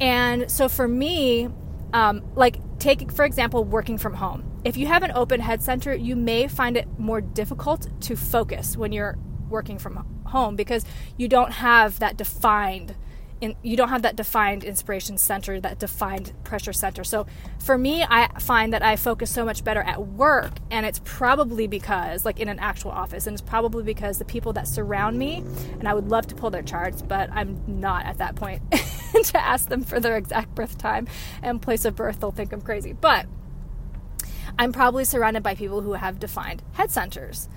[0.00, 1.50] And so for me,
[1.92, 5.94] um, like take for example working from home if you have an open head center
[5.94, 9.16] you may find it more difficult to focus when you're
[9.48, 10.84] working from home because
[11.16, 12.94] you don't have that defined
[13.40, 17.04] in, you don't have that defined inspiration center, that defined pressure center.
[17.04, 17.26] So
[17.58, 21.66] for me, I find that I focus so much better at work, and it's probably
[21.66, 25.44] because, like in an actual office, and it's probably because the people that surround me,
[25.78, 28.62] and I would love to pull their charts, but I'm not at that point
[29.24, 31.06] to ask them for their exact birth time
[31.42, 32.20] and place of birth.
[32.20, 32.92] They'll think I'm crazy.
[32.92, 33.26] But
[34.58, 37.48] I'm probably surrounded by people who have defined head centers.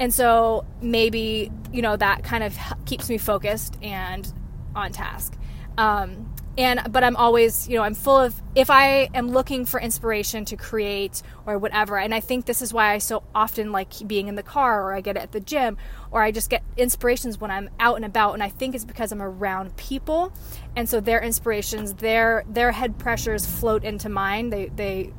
[0.00, 4.32] And so maybe, you know, that kind of keeps me focused and
[4.74, 5.36] on task.
[5.76, 9.78] Um, and but I'm always, you know, I'm full of if I am looking for
[9.78, 13.92] inspiration to create or whatever, and I think this is why I so often like
[14.06, 15.76] being in the car or I get it at the gym
[16.10, 19.12] or I just get inspirations when I'm out and about and I think it's because
[19.12, 20.32] I'm around people
[20.76, 24.50] and so their inspirations, their their head pressures float into mine.
[24.50, 25.12] They they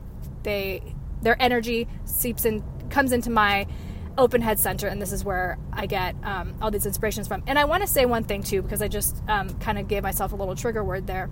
[0.43, 3.67] they their energy seeps in comes into my
[4.21, 7.43] open head center and this is where i get um, all these inspirations from.
[7.47, 10.03] And i want to say one thing too because i just um, kind of gave
[10.03, 11.29] myself a little trigger word there.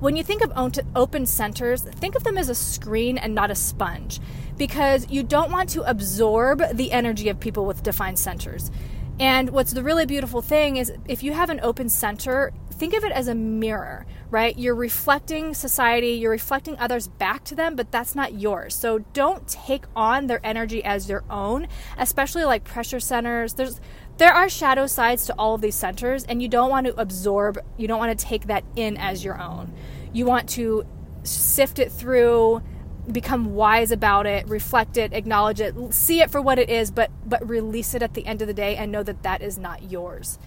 [0.00, 0.52] When you think of
[0.96, 4.20] open centers think of them as a screen and not a sponge
[4.56, 8.70] because you don't want to absorb the energy of people with defined centers.
[9.18, 13.04] And what's the really beautiful thing is if you have an open center, think of
[13.04, 14.56] it as a mirror, right?
[14.58, 18.74] You're reflecting society, you're reflecting others back to them, but that's not yours.
[18.74, 21.66] So don't take on their energy as your own,
[21.98, 23.54] especially like pressure centers.
[23.54, 23.80] There's
[24.18, 27.58] there are shadow sides to all of these centers and you don't want to absorb,
[27.78, 29.72] you don't want to take that in as your own.
[30.12, 30.84] You want to
[31.22, 32.62] sift it through
[33.10, 37.10] become wise about it, reflect it, acknowledge it, see it for what it is, but
[37.26, 39.90] but release it at the end of the day and know that that is not
[39.90, 40.38] yours.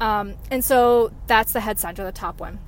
[0.00, 2.58] Um, and so that's the head center, the top one.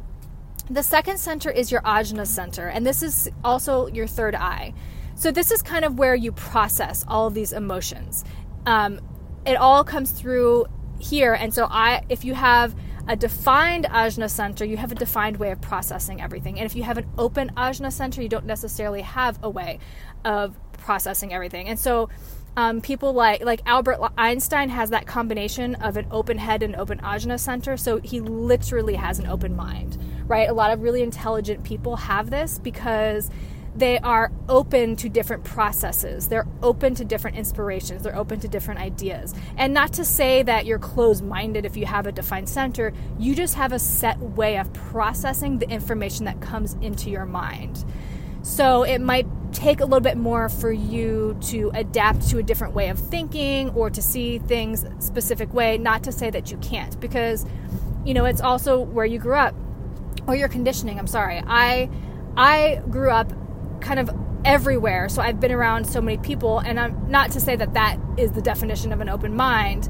[0.70, 4.72] The second center is your ajna center, and this is also your third eye.
[5.14, 8.24] So this is kind of where you process all of these emotions.
[8.66, 9.00] Um,
[9.44, 10.66] it all comes through
[10.98, 12.74] here, and so I, if you have
[13.06, 16.58] a defined ajna center, you have a defined way of processing everything.
[16.58, 19.78] And if you have an open ajna center, you don't necessarily have a way
[20.24, 21.68] of processing everything.
[21.68, 22.08] And so
[22.56, 26.98] um, people like like Albert Einstein has that combination of an open head and open
[27.00, 30.48] ajna center, so he literally has an open mind, right?
[30.48, 33.30] A lot of really intelligent people have this because
[33.76, 36.28] they are open to different processes.
[36.28, 38.04] They're open to different inspirations.
[38.04, 39.34] They're open to different ideas.
[39.56, 43.34] And not to say that you're closed minded if you have a defined center, you
[43.34, 47.84] just have a set way of processing the information that comes into your mind.
[48.42, 52.74] So it might take a little bit more for you to adapt to a different
[52.74, 56.98] way of thinking or to see things specific way, not to say that you can't,
[57.00, 57.44] because
[58.04, 59.54] you know, it's also where you grew up
[60.26, 60.98] or your conditioning.
[60.98, 61.42] I'm sorry.
[61.46, 61.88] I
[62.36, 63.32] I grew up
[63.80, 64.10] kind of
[64.44, 65.08] everywhere.
[65.08, 68.32] So I've been around so many people, and I'm not to say that that is
[68.32, 69.88] the definition of an open mind,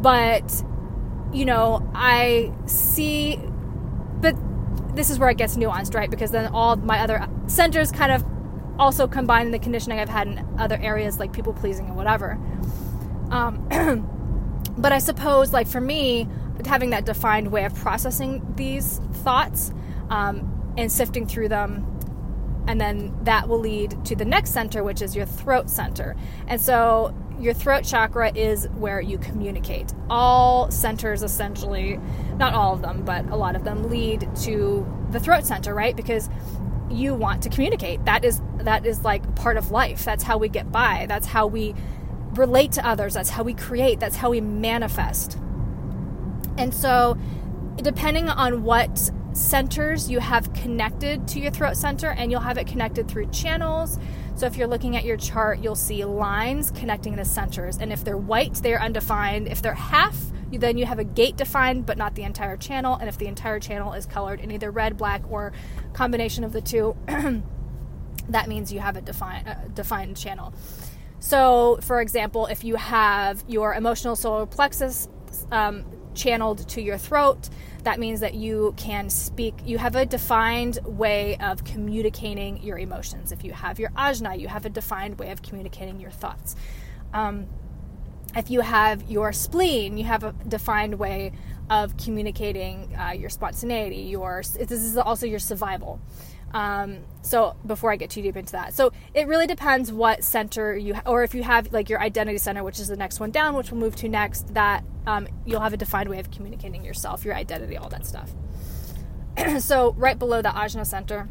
[0.00, 0.62] but
[1.32, 3.38] you know, I see,
[4.20, 4.36] but
[4.94, 6.10] this is where it gets nuanced, right?
[6.10, 8.24] Because then all my other centers kind of
[8.78, 12.38] also combine the conditioning I've had in other areas like people pleasing and whatever.
[13.30, 13.66] Um,
[14.78, 16.28] but I suppose, like for me,
[16.66, 19.72] having that defined way of processing these thoughts
[20.10, 21.96] um, and sifting through them
[22.66, 26.16] and then that will lead to the next center, which is your throat center.
[26.48, 29.92] And so your throat chakra is where you communicate.
[30.10, 32.00] All centers, essentially,
[32.36, 35.94] not all of them, but a lot of them lead to the throat center, right?
[35.94, 36.28] Because
[36.90, 38.04] you want to communicate.
[38.04, 40.04] That is that is like part of life.
[40.04, 41.06] That's how we get by.
[41.08, 41.74] That's how we
[42.32, 43.14] relate to others.
[43.14, 44.00] That's how we create.
[44.00, 45.38] That's how we manifest.
[46.58, 47.16] And so,
[47.76, 52.66] depending on what centers you have connected to your throat center, and you'll have it
[52.66, 53.98] connected through channels.
[54.34, 57.76] So if you're looking at your chart, you'll see lines connecting the centers.
[57.76, 59.48] And if they're white, they're undefined.
[59.48, 60.16] If they're half,
[60.50, 62.96] then you have a gate defined, but not the entire channel.
[62.96, 65.52] And if the entire channel is colored in either red, black, or
[65.92, 66.96] combination of the two,
[68.28, 70.54] that means you have a defined, uh, defined channel.
[71.18, 75.08] So, for example, if you have your emotional solar plexus
[75.50, 75.84] um,
[76.16, 77.48] channeled to your throat,
[77.84, 83.30] that means that you can speak, you have a defined way of communicating your emotions.
[83.30, 86.56] If you have your ajna, you have a defined way of communicating your thoughts.
[87.14, 87.46] Um,
[88.34, 91.32] if you have your spleen, you have a defined way
[91.70, 94.02] of communicating uh, your spontaneity.
[94.02, 96.00] Your this is also your survival.
[96.54, 100.76] Um, so before I get too deep into that, so it really depends what center
[100.76, 103.30] you, ha- or if you have like your identity center, which is the next one
[103.30, 104.54] down, which we'll move to next.
[104.54, 108.32] That um, you'll have a defined way of communicating yourself, your identity, all that stuff.
[109.58, 111.28] so right below the ajna center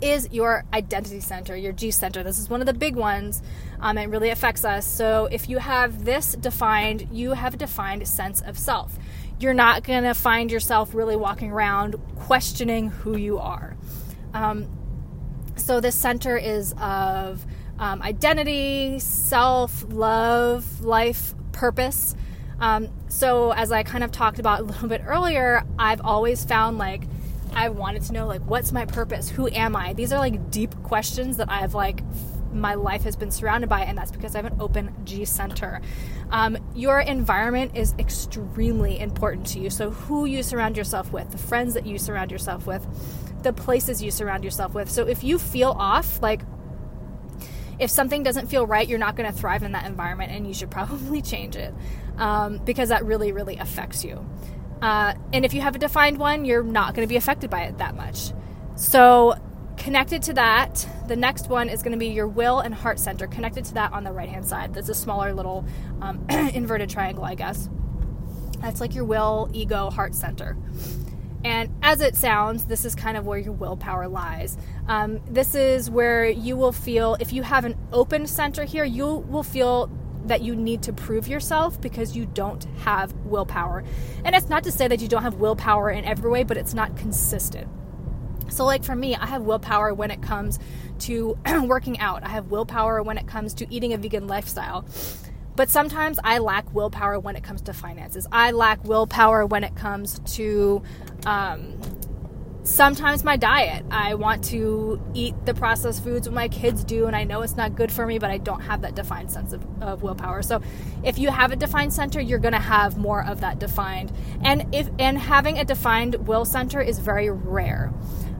[0.00, 2.22] is your identity center, your G center.
[2.22, 3.42] This is one of the big ones.
[3.80, 4.86] Um, it really affects us.
[4.86, 8.98] So if you have this defined, you have a defined sense of self.
[9.38, 13.76] You're not going to find yourself really walking around questioning who you are.
[14.34, 14.68] Um,
[15.56, 17.44] so this center is of
[17.78, 22.14] um, identity, self, love, life, purpose.
[22.60, 26.78] Um, so as I kind of talked about a little bit earlier, I've always found
[26.78, 27.04] like
[27.54, 29.28] I wanted to know like what's my purpose?
[29.28, 29.92] Who am I?
[29.92, 32.02] These are like deep questions that I've like
[32.56, 35.80] my life has been surrounded by, and that's because I have an open G center.
[36.30, 39.70] Um, your environment is extremely important to you.
[39.70, 42.86] So, who you surround yourself with, the friends that you surround yourself with,
[43.46, 44.90] the places you surround yourself with.
[44.90, 46.42] So, if you feel off, like
[47.78, 50.52] if something doesn't feel right, you're not going to thrive in that environment, and you
[50.52, 51.72] should probably change it
[52.18, 54.28] um, because that really, really affects you.
[54.82, 57.62] Uh, and if you have a defined one, you're not going to be affected by
[57.62, 58.32] it that much.
[58.74, 59.36] So,
[59.76, 63.26] connected to that, the next one is going to be your will and heart center.
[63.26, 64.74] Connected to that on the right hand side.
[64.74, 65.64] That's a smaller little
[66.02, 67.70] um, inverted triangle, I guess.
[68.60, 70.56] That's like your will, ego, heart center.
[71.46, 74.58] And as it sounds, this is kind of where your willpower lies.
[74.88, 79.06] Um, this is where you will feel, if you have an open center here, you
[79.06, 79.88] will feel
[80.24, 83.84] that you need to prove yourself because you don't have willpower.
[84.24, 86.74] And it's not to say that you don't have willpower in every way, but it's
[86.74, 87.68] not consistent.
[88.48, 90.58] So, like for me, I have willpower when it comes
[91.00, 94.84] to working out, I have willpower when it comes to eating a vegan lifestyle.
[95.56, 98.26] But sometimes I lack willpower when it comes to finances.
[98.30, 100.82] I lack willpower when it comes to
[101.24, 101.78] um,
[102.66, 103.84] sometimes my diet.
[103.90, 107.74] I want to eat the processed foods my kids do, and I know it's not
[107.74, 110.42] good for me, but I don't have that defined sense of, of willpower.
[110.42, 110.60] So,
[111.02, 114.12] if you have a defined center, you're going to have more of that defined.
[114.42, 117.92] And if and having a defined will center is very rare.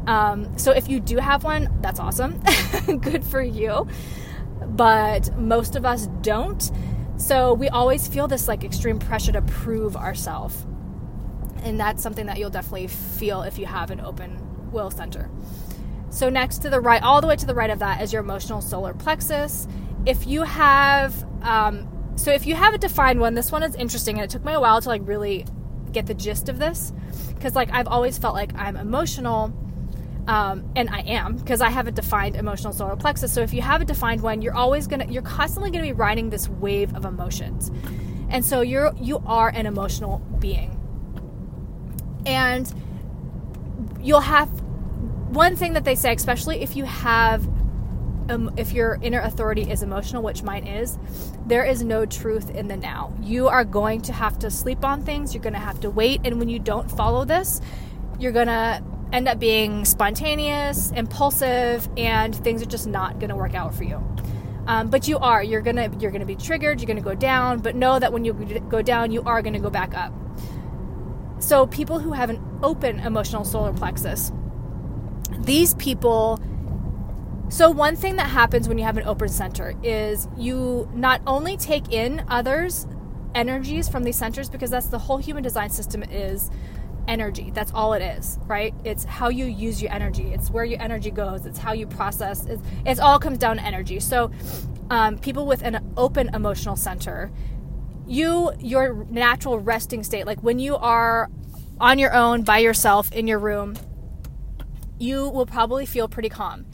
[0.06, 2.42] Um, so, if you do have one, that's awesome.
[3.00, 3.86] good for you.
[4.66, 6.70] But most of us don't.
[7.18, 10.66] So, we always feel this like extreme pressure to prove ourselves
[11.66, 15.28] and that's something that you'll definitely feel if you have an open will center.
[16.10, 18.22] So, next to the right, all the way to the right of that is your
[18.22, 19.66] emotional solar plexus.
[20.06, 24.16] If you have, um, so if you have a defined one, this one is interesting,
[24.16, 25.44] and it took me a while to like really
[25.92, 26.92] get the gist of this
[27.34, 29.52] because like I've always felt like I'm emotional.
[30.26, 33.32] Um, and I am because I have a defined emotional solar plexus.
[33.32, 36.30] So if you have a defined one, you're always gonna, you're constantly gonna be riding
[36.30, 37.70] this wave of emotions,
[38.28, 40.76] and so you're you are an emotional being
[42.26, 42.74] and
[44.02, 44.48] you'll have
[45.30, 47.48] one thing that they say, especially if you have
[48.28, 50.98] um, if your inner authority is emotional, which mine is,
[51.46, 53.14] there is no truth in the now.
[53.22, 56.40] You are going to have to sleep on things, you're to have to wait, and
[56.40, 57.60] when you don't follow this,
[58.18, 58.82] you're to
[59.16, 63.84] end up being spontaneous, impulsive, and things are just not going to work out for
[63.84, 64.02] you.
[64.66, 67.76] Um, but you are you're gonna you're gonna be triggered you're gonna go down but
[67.76, 68.32] know that when you
[68.68, 70.12] go down you are gonna go back up
[71.38, 74.32] so, people who have an open emotional solar plexus,
[75.38, 76.40] these people.
[77.50, 81.56] So, one thing that happens when you have an open center is you not only
[81.56, 82.86] take in others'
[83.34, 86.50] energies from these centers, because that's the whole human design system is
[87.08, 87.50] energy.
[87.54, 88.74] That's all it is, right?
[88.84, 90.32] It's how you use your energy.
[90.32, 91.46] It's where your energy goes.
[91.46, 92.46] It's how you process.
[92.46, 94.00] It's, it all comes down to energy.
[94.00, 94.30] So,
[94.90, 97.32] um, people with an open emotional center
[98.06, 101.28] you your natural resting state like when you are
[101.80, 103.74] on your own by yourself in your room
[104.98, 106.64] you will probably feel pretty calm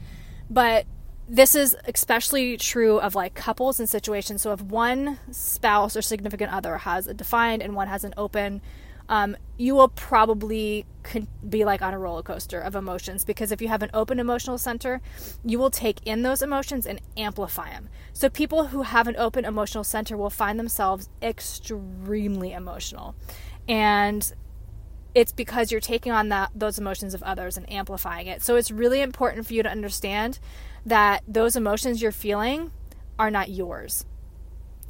[0.50, 0.86] but
[1.28, 6.52] this is especially true of like couples and situations so if one spouse or significant
[6.52, 8.60] other has a defined and one has an open
[9.12, 10.86] um, you will probably
[11.46, 14.56] be like on a roller coaster of emotions because if you have an open emotional
[14.56, 15.02] center,
[15.44, 17.90] you will take in those emotions and amplify them.
[18.14, 23.14] So, people who have an open emotional center will find themselves extremely emotional.
[23.68, 24.32] And
[25.14, 28.40] it's because you're taking on that those emotions of others and amplifying it.
[28.40, 30.38] So it's really important for you to understand
[30.86, 32.72] that those emotions you're feeling
[33.18, 34.06] are not yours.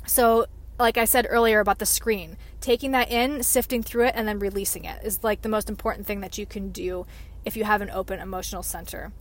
[0.07, 0.47] So,
[0.79, 4.39] like I said earlier about the screen, taking that in, sifting through it, and then
[4.39, 7.07] releasing it is like the most important thing that you can do
[7.45, 9.13] if you have an open emotional center.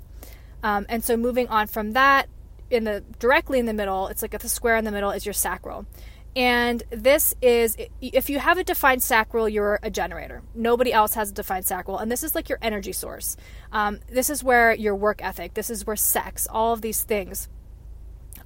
[0.64, 2.30] Um, and so, moving on from that,
[2.70, 5.34] in the directly in the middle, it's like a square in the middle is your
[5.34, 5.86] sacral.
[6.34, 10.42] And this is, if you have a defined sacral, you're a generator.
[10.56, 11.98] Nobody else has a defined sacral.
[11.98, 13.36] And this is like your energy source.
[13.74, 17.50] Um, this is where your work ethic, this is where sex, all of these things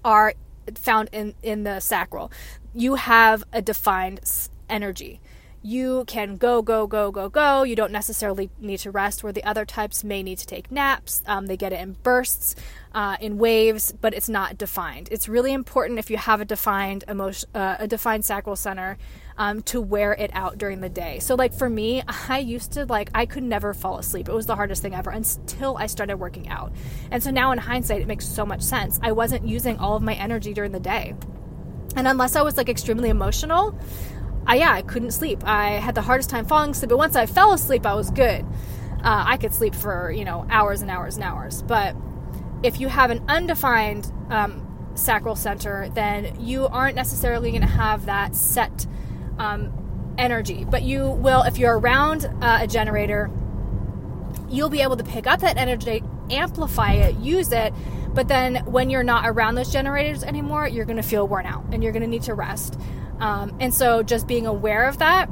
[0.04, 0.34] are
[0.74, 2.32] found in, in the sacral.
[2.74, 4.22] You have a defined
[4.70, 5.22] energy
[5.66, 7.64] you can go, go, go, go, go.
[7.64, 11.24] You don't necessarily need to rest, where the other types may need to take naps.
[11.26, 12.56] Um, they get it in bursts,
[12.94, 15.10] uh, in waves, but it's not defined.
[15.12, 19.00] It's really important if you have a defined emotion, uh, a defined sacral center,
[19.40, 21.18] um, to wear it out during the day.
[21.18, 24.30] So, like for me, I used to like I could never fall asleep.
[24.30, 26.74] It was the hardest thing ever until I started working out.
[27.10, 29.00] And so now, in hindsight, it makes so much sense.
[29.02, 31.16] I wasn't using all of my energy during the day.
[31.96, 33.80] And unless I was like extremely emotional,
[34.48, 35.44] I yeah, I couldn't sleep.
[35.46, 38.46] I had the hardest time falling asleep, but once I fell asleep, I was good.
[39.04, 41.62] Uh, I could sleep for you know hours and hours and hours.
[41.62, 41.96] But
[42.64, 44.66] if you have an undefined um,
[44.96, 48.88] sacral center, then you aren't necessarily going to have that set
[49.38, 50.66] um, energy.
[50.66, 53.30] But you will, if you're around uh, a generator,
[54.50, 57.74] you'll be able to pick up that energy, amplify it, use it.
[58.14, 61.66] But then when you're not around those generators anymore, you're going to feel worn out
[61.72, 62.80] and you're going to need to rest.
[63.20, 65.30] Um, and so just being aware of that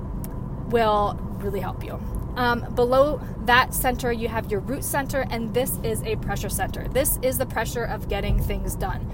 [0.69, 1.99] will really help you.
[2.35, 6.87] Um, below that center, you have your root center, and this is a pressure center.
[6.87, 9.09] This is the pressure of getting things done.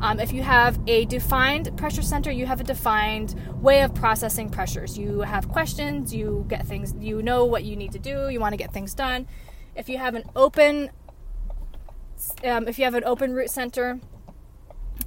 [0.00, 4.48] Um, if you have a defined pressure center, you have a defined way of processing
[4.48, 4.98] pressures.
[4.98, 8.52] You have questions, you get things, you know what you need to do, you want
[8.52, 9.28] to get things done.
[9.76, 10.90] If you have an open,
[12.42, 14.00] um, if you have an open root center,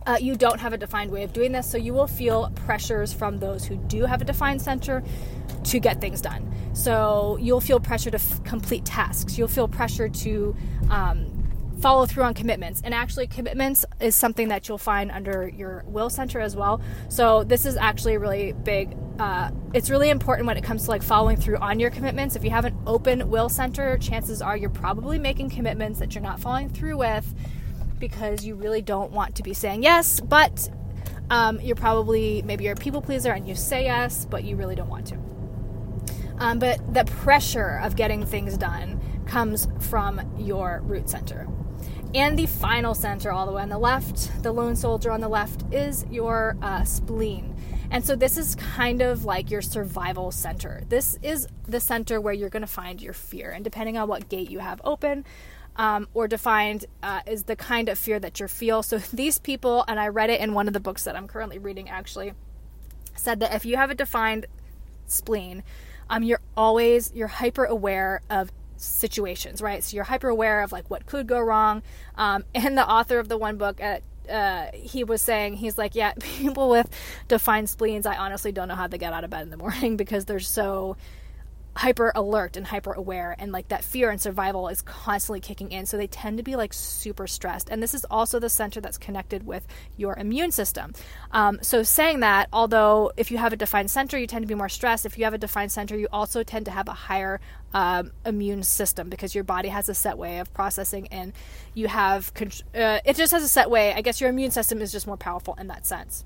[0.05, 3.11] uh, you don't have a defined way of doing this, so you will feel pressures
[3.11, 5.03] from those who do have a defined center
[5.63, 6.51] to get things done.
[6.73, 9.37] So you'll feel pressure to f- complete tasks.
[9.37, 10.55] You'll feel pressure to
[10.91, 11.45] um,
[11.79, 12.81] follow through on commitments.
[12.83, 16.81] And actually, commitments is something that you'll find under your will center as well.
[17.09, 18.95] So this is actually really big.
[19.17, 22.35] Uh, it's really important when it comes to like following through on your commitments.
[22.35, 26.21] If you have an open will center, chances are you're probably making commitments that you're
[26.21, 27.33] not following through with
[27.99, 30.69] because you really don't want to be saying yes, but
[31.29, 34.75] um, you're probably maybe you're a people pleaser and you say yes, but you really
[34.75, 35.17] don't want to.
[36.37, 41.47] Um, but the pressure of getting things done comes from your root center.
[42.13, 45.27] And the final center, all the way on the left, the lone soldier on the
[45.27, 47.55] left, is your uh, spleen.
[47.91, 50.83] And so this is kind of like your survival center.
[50.87, 53.51] This is the center where you're going to find your fear.
[53.51, 55.25] And depending on what gate you have open,
[55.77, 58.83] um, or defined uh, is the kind of fear that you feel.
[58.83, 61.57] So these people, and I read it in one of the books that I'm currently
[61.57, 62.33] reading actually,
[63.15, 64.45] said that if you have a defined
[65.07, 65.63] spleen,
[66.09, 69.83] um, you're always you're hyper aware of situations, right?
[69.83, 71.81] So you're hyper aware of like what could go wrong.
[72.15, 75.93] Um, and the author of the one book at uh, he was saying he's like
[75.93, 76.89] yeah people with
[77.27, 79.95] defined spleens i honestly don't know how they get out of bed in the morning
[79.97, 80.97] because they're so
[81.75, 85.85] hyper alert and hyper aware and like that fear and survival is constantly kicking in.
[85.85, 87.69] So they tend to be like super stressed.
[87.69, 89.67] And this is also the center that's connected with
[89.97, 90.93] your immune system.
[91.31, 94.55] Um, so saying that although if you have a defined center you tend to be
[94.55, 95.05] more stressed.
[95.05, 97.41] If you have a defined center you also tend to have a higher
[97.73, 101.33] um, immune system because your body has a set way of processing and
[101.73, 102.31] you have
[102.73, 103.93] uh, it just has a set way.
[103.93, 106.23] I guess your immune system is just more powerful in that sense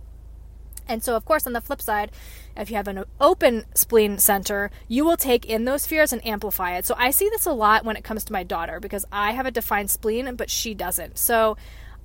[0.90, 2.12] and so, of course, on the flip side,
[2.58, 6.76] if you have an open spleen center, you will take in those fears and amplify
[6.78, 6.86] it.
[6.86, 9.46] So, I see this a lot when it comes to my daughter because I have
[9.46, 11.18] a defined spleen, but she doesn't.
[11.18, 11.56] So,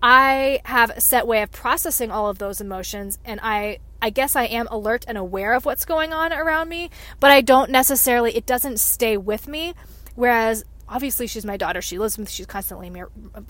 [0.03, 4.37] I have a set way of processing all of those emotions, and I I guess
[4.37, 8.37] I am alert and aware of what's going on around me, but I don't necessarily
[8.37, 9.72] it doesn't stay with me.
[10.14, 12.93] Whereas obviously she's my daughter, she lives with me, she's constantly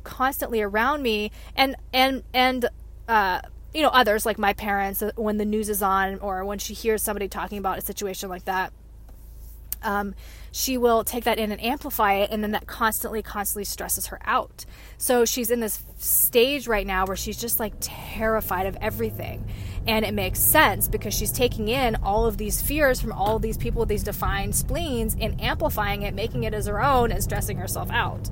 [0.05, 2.69] constantly around me, and and and
[3.09, 3.41] uh,
[3.75, 6.75] you know, others like my parents, uh, when the news is on or when she
[6.75, 8.73] hears somebody talking about a situation like that,
[9.83, 10.15] um,
[10.51, 14.19] she will take that in and amplify it, and then that constantly, constantly stresses her
[14.25, 14.65] out.
[14.97, 19.47] So she's in this stage right now where she's just like terrified of everything.
[19.87, 23.43] And it makes sense because she's taking in all of these fears from all of
[23.43, 27.23] these people with these defined spleens and amplifying it, making it as her own, and
[27.23, 28.31] stressing herself out.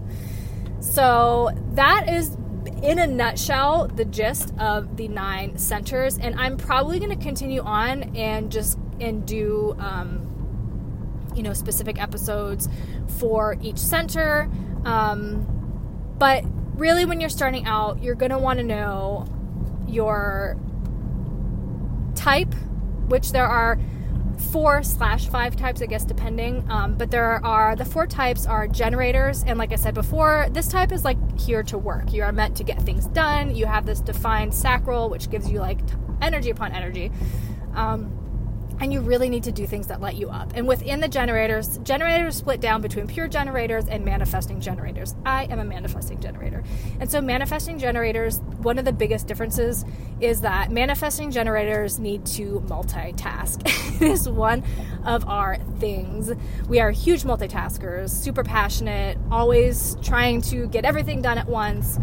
[0.80, 2.36] So that is
[2.83, 7.61] in a nutshell, the gist of the nine centers, and I'm probably going to continue
[7.63, 12.69] on and just and do, um, you know, specific episodes
[13.19, 14.51] for each center.
[14.85, 15.47] Um,
[16.19, 16.45] but
[16.77, 19.27] really, when you're starting out, you're going to want to know
[19.87, 20.57] your
[22.15, 22.55] type,
[23.09, 23.79] which there are
[24.51, 26.64] four slash five types, I guess, depending.
[26.70, 30.68] Um, but there are the four types are generators, and like I said before, this
[30.68, 32.12] type is like here to work.
[32.12, 33.55] You are meant to get things done.
[33.55, 35.80] You have this defined sacral, which gives you like
[36.20, 37.11] energy upon energy.
[37.74, 38.18] Um,
[38.83, 40.53] and you really need to do things that light you up.
[40.57, 45.14] And within the generators, generators split down between pure generators and manifesting generators.
[45.24, 46.64] I am a manifesting generator.
[46.99, 49.85] And so, manifesting generators, one of the biggest differences
[50.20, 53.62] is that manifesting generators need to multitask.
[54.03, 54.64] it is one
[55.05, 56.33] of our things.
[56.66, 62.01] We are huge multitaskers, super passionate, always trying to get everything done at once.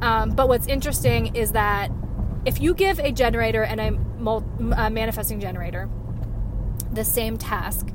[0.00, 1.92] Um, but what's interesting is that
[2.44, 5.88] if you give a generator and a, a manifesting generator
[6.92, 7.88] the same task,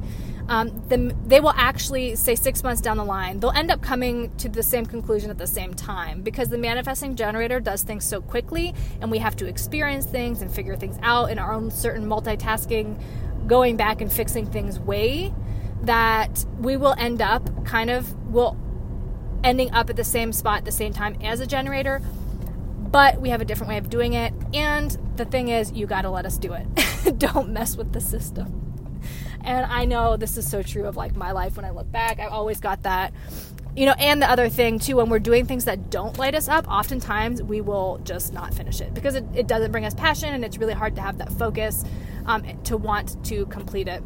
[0.50, 4.36] um, the, they will actually say six months down the line they'll end up coming
[4.38, 8.22] to the same conclusion at the same time because the manifesting generator does things so
[8.22, 12.06] quickly and we have to experience things and figure things out in our own certain
[12.06, 13.02] multitasking
[13.48, 15.34] going back and fixing things way
[15.82, 18.58] that we will end up kind of will
[19.46, 22.02] ending up at the same spot at the same time as a generator
[22.94, 24.32] but we have a different way of doing it.
[24.54, 27.18] And the thing is you got to let us do it.
[27.18, 28.63] Don't mess with the system
[29.44, 32.20] and I know this is so true of like my life when I look back.
[32.20, 33.14] I've always got that.
[33.76, 36.48] You know, and the other thing too, when we're doing things that don't light us
[36.48, 40.34] up, oftentimes we will just not finish it because it, it doesn't bring us passion
[40.34, 41.84] and it's really hard to have that focus
[42.26, 44.02] um, to want to complete it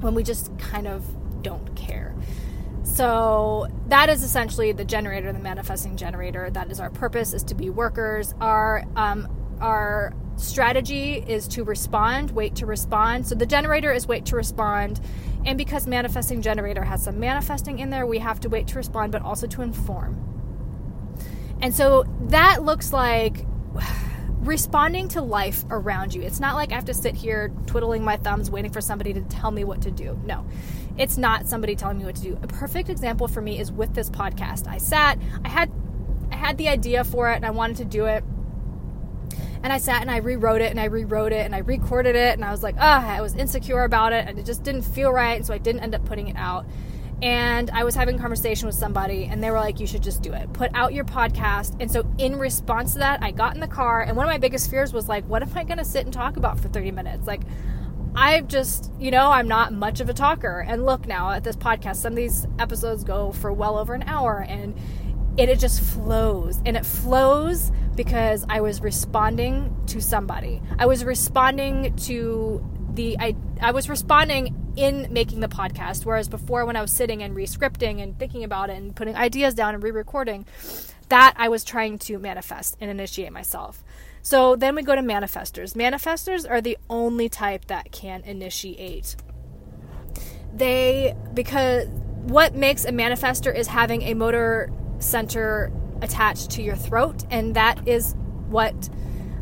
[0.00, 1.04] when we just kind of
[1.42, 2.14] don't care.
[2.82, 6.50] So that is essentially the generator, the manifesting generator.
[6.50, 8.32] That is our purpose: is to be workers.
[8.40, 9.28] Our um,
[9.60, 13.26] our strategy is to respond, wait to respond.
[13.26, 15.00] So the generator is wait to respond.
[15.44, 19.12] And because manifesting generator has some manifesting in there, we have to wait to respond,
[19.12, 20.22] but also to inform.
[21.60, 23.46] And so that looks like
[24.40, 26.22] responding to life around you.
[26.22, 29.22] It's not like I have to sit here twiddling my thumbs waiting for somebody to
[29.22, 30.20] tell me what to do.
[30.24, 30.46] No,
[30.98, 32.38] it's not somebody telling me what to do.
[32.42, 34.66] A perfect example for me is with this podcast.
[34.66, 35.70] I sat, I had,
[36.30, 38.22] I had the idea for it, and I wanted to do it
[39.62, 42.34] and I sat and I rewrote it and I rewrote it and I recorded it
[42.34, 45.12] and I was like, ah, I was insecure about it and it just didn't feel
[45.12, 45.36] right.
[45.36, 46.66] And So I didn't end up putting it out.
[47.22, 50.22] And I was having a conversation with somebody and they were like, you should just
[50.22, 50.52] do it.
[50.52, 51.74] Put out your podcast.
[51.80, 54.38] And so in response to that, I got in the car and one of my
[54.38, 56.90] biggest fears was like, what am I going to sit and talk about for 30
[56.90, 57.26] minutes?
[57.26, 57.40] Like,
[58.14, 60.64] I've just, you know, I'm not much of a talker.
[60.66, 64.02] And look now at this podcast, some of these episodes go for well over an
[64.04, 64.74] hour and
[65.36, 66.60] it, it just flows.
[66.64, 70.62] And it flows because I was responding to somebody.
[70.78, 72.64] I was responding to
[72.94, 77.22] the I, I was responding in making the podcast whereas before when I was sitting
[77.22, 80.46] and re-scripting and thinking about it and putting ideas down and re-recording
[81.08, 83.84] that I was trying to manifest and initiate myself.
[84.22, 85.74] So then we go to manifestors.
[85.74, 89.16] Manifestors are the only type that can initiate.
[90.54, 91.86] They because
[92.24, 95.72] what makes a manifestor is having a motor center
[96.02, 98.14] attached to your throat, and that is
[98.48, 98.88] what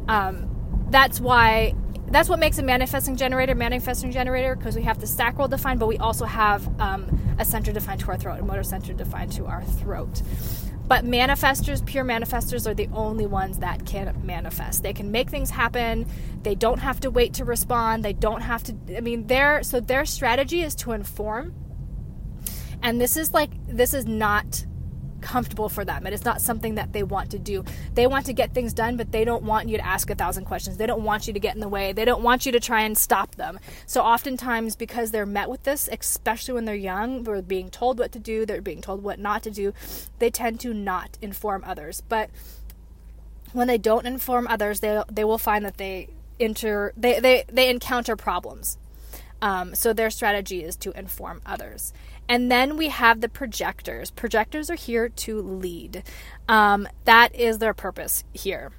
[0.09, 0.51] um,
[0.91, 1.75] that's why
[2.09, 5.87] that's what makes a manifesting generator manifesting generator because we have the sacral defined, but
[5.87, 9.47] we also have um, a center defined to our throat, a motor center defined to
[9.47, 10.23] our throat.
[10.87, 14.83] But manifestors, pure manifestors, are the only ones that can manifest.
[14.83, 16.07] They can make things happen.
[16.43, 18.05] They don't have to wait to respond.
[18.05, 18.77] They don't have to.
[18.95, 21.55] I mean, their so their strategy is to inform.
[22.83, 24.67] And this is like this is not
[25.25, 26.07] comfortable for them.
[26.07, 27.65] It is not something that they want to do.
[27.95, 30.45] They want to get things done, but they don't want you to ask a thousand
[30.45, 30.77] questions.
[30.77, 31.93] They don't want you to get in the way.
[31.93, 33.59] They don't want you to try and stop them.
[33.87, 38.13] So oftentimes, because they're met with this, especially when they're young, they're being told what
[38.13, 39.73] to do, they're being told what not to do,
[40.19, 42.03] they tend to not inform others.
[42.09, 42.31] But
[43.53, 46.09] when they don't inform others, they they will find that they
[46.39, 48.77] enter they they, they encounter problems.
[49.45, 51.93] Um, so their strategy is to inform others.
[52.31, 54.11] And then we have the projectors.
[54.11, 56.03] Projectors are here to lead.
[56.49, 58.73] Um, that is their purpose here.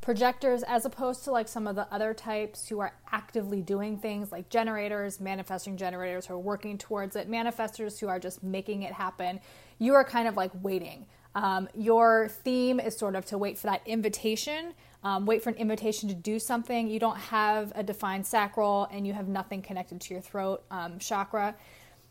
[0.00, 4.32] Projectors, as opposed to like some of the other types who are actively doing things
[4.32, 8.92] like generators, manifesting generators who are working towards it, manifestors who are just making it
[8.92, 9.38] happen,
[9.78, 11.06] you are kind of like waiting.
[11.36, 14.74] Um, your theme is sort of to wait for that invitation,
[15.04, 16.88] um, wait for an invitation to do something.
[16.88, 20.98] You don't have a defined sacral and you have nothing connected to your throat um,
[20.98, 21.54] chakra.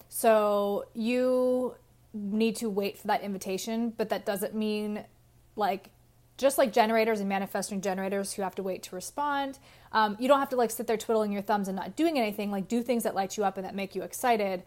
[0.10, 1.76] So you
[2.14, 5.06] need to wait for that invitation, but that doesn't mean
[5.56, 5.90] like
[6.38, 9.60] just like generators and manifesting generators who have to wait to respond.
[9.94, 12.52] Um, you don't have to like sit there twiddling your thumbs and not doing anything.
[12.52, 14.64] Like do things that light you up and that make you excited.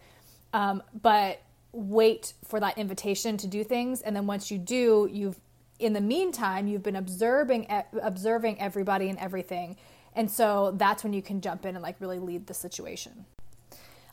[0.53, 1.41] Um, but
[1.73, 5.37] wait for that invitation to do things and then once you do you've
[5.79, 7.67] in the meantime you've been observing
[8.01, 9.77] observing everybody and everything.
[10.15, 13.25] And so that's when you can jump in and like really lead the situation.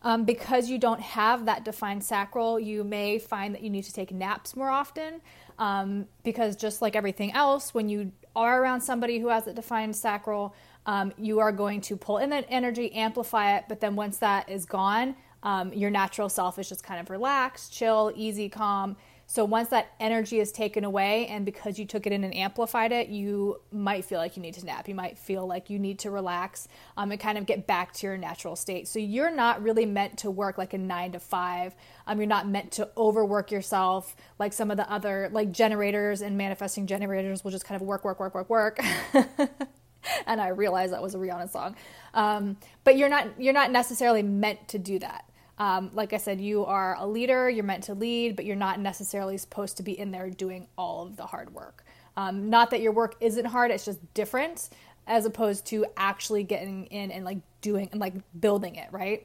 [0.05, 3.93] Um, because you don't have that defined sacral you may find that you need to
[3.93, 5.21] take naps more often.
[5.59, 9.95] Um, because just like everything else when you are around somebody who has a defined
[9.95, 10.55] sacral
[10.87, 13.65] um, you are going to pull in that energy amplify it.
[13.69, 17.73] But then once that is gone um, your natural self is just kind of relaxed,
[17.73, 18.97] chill, easy, calm.
[19.33, 22.93] So once that energy is taken away, and because you took it in and amplified
[22.93, 24.87] it, you might feel like you need to nap.
[24.89, 26.69] You might feel like you need to relax
[26.99, 28.89] um, and kind of get back to your natural state.
[28.89, 31.75] So you're not really meant to work like a nine to five.
[32.07, 36.37] Um, you're not meant to overwork yourself like some of the other like generators and
[36.37, 38.81] manifesting generators will just kind of work, work, work, work, work.
[40.27, 41.75] and I realized that was a Rihanna song.
[42.13, 45.25] Um, but you're not you're not necessarily meant to do that.
[45.63, 48.81] Um, like I said, you are a leader, you're meant to lead, but you're not
[48.81, 51.85] necessarily supposed to be in there doing all of the hard work.
[52.17, 54.71] Um, not that your work isn't hard, it's just different
[55.07, 59.25] as opposed to actually getting in and like doing and like building it, right?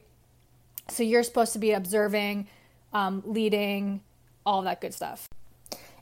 [0.88, 2.46] So you're supposed to be observing,
[2.92, 4.02] um, leading,
[4.46, 5.28] all that good stuff.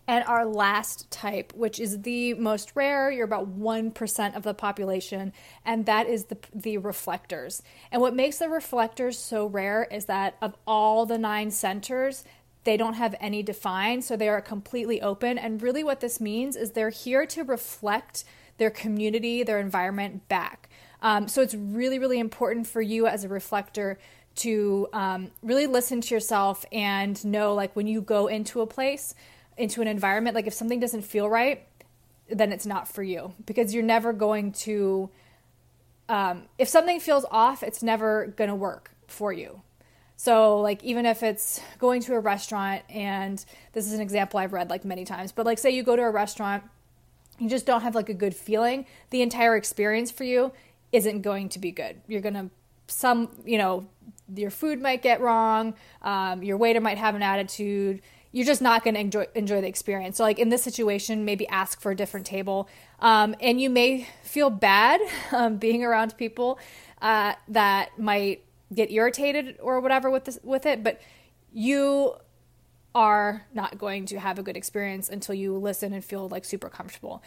[0.09, 5.32] And our last type, which is the most rare, you're about 1% of the population,
[5.64, 7.61] and that is the, the reflectors.
[7.90, 12.24] And what makes the reflectors so rare is that of all the nine centers,
[12.62, 15.38] they don't have any defined, so they are completely open.
[15.38, 18.24] And really, what this means is they're here to reflect
[18.59, 20.68] their community, their environment back.
[21.02, 23.98] Um, so it's really, really important for you as a reflector
[24.36, 29.14] to um, really listen to yourself and know, like, when you go into a place,
[29.57, 31.66] into an environment like if something doesn't feel right
[32.28, 33.34] then it's not for you.
[33.44, 35.11] Because you're never going to
[36.09, 39.62] um, if something feels off it's never going to work for you.
[40.16, 44.54] So like even if it's going to a restaurant and this is an example i've
[44.54, 46.64] read like many times but like say you go to a restaurant
[47.38, 50.52] you just don't have like a good feeling the entire experience for you
[50.92, 52.00] isn't going to be good.
[52.07, 52.50] You're going to
[52.88, 53.86] some you know
[54.34, 58.00] your food might get wrong um, your waiter might have an attitude
[58.37, 60.18] you're just not going to enjoy enjoy the experience.
[60.18, 62.68] So like in this situation, maybe ask for a different table,
[63.01, 65.01] um, and you may feel bad
[65.32, 66.59] um, being around people
[67.01, 71.01] uh, that might get irritated or whatever with this with it, but
[71.51, 72.12] you
[72.95, 76.68] are not going to have a good experience until you listen and feel like super
[76.68, 77.22] comfortable.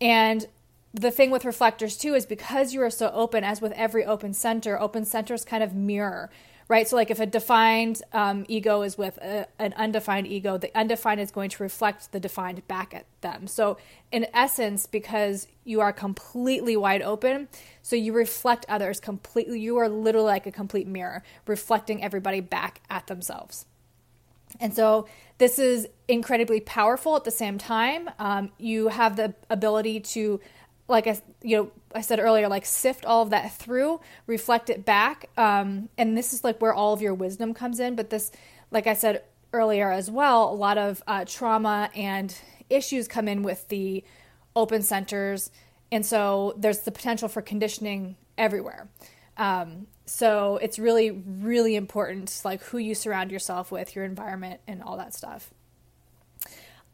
[0.00, 0.46] And
[0.94, 4.32] the thing with reflectors too is because you are so open, as with every open
[4.32, 6.30] center, open centers kind of mirror
[6.72, 6.88] right?
[6.88, 11.20] So, like if a defined um, ego is with a, an undefined ego, the undefined
[11.20, 13.46] is going to reflect the defined back at them.
[13.46, 13.76] So,
[14.10, 17.48] in essence, because you are completely wide open,
[17.82, 22.80] so you reflect others completely, you are literally like a complete mirror, reflecting everybody back
[22.88, 23.66] at themselves.
[24.58, 25.06] And so,
[25.36, 28.08] this is incredibly powerful at the same time.
[28.18, 30.40] Um, you have the ability to
[30.88, 34.84] like I, you know, I said earlier, like sift all of that through, reflect it
[34.84, 35.30] back.
[35.36, 37.94] Um, and this is like where all of your wisdom comes in.
[37.94, 38.30] But this,
[38.70, 39.22] like I said
[39.52, 42.34] earlier as well, a lot of uh, trauma and
[42.68, 44.04] issues come in with the
[44.56, 45.50] open centers.
[45.90, 48.88] And so there's the potential for conditioning everywhere.
[49.36, 54.82] Um, so it's really, really important, like who you surround yourself with, your environment, and
[54.82, 55.52] all that stuff.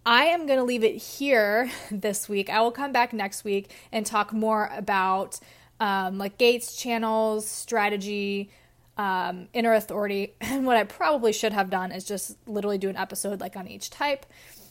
[0.09, 2.49] I am going to leave it here this week.
[2.49, 5.39] I will come back next week and talk more about
[5.81, 8.51] um, like gates, channels, strategy,
[8.97, 10.33] um, inner authority.
[10.41, 13.69] And what I probably should have done is just literally do an episode like on
[13.69, 14.25] each type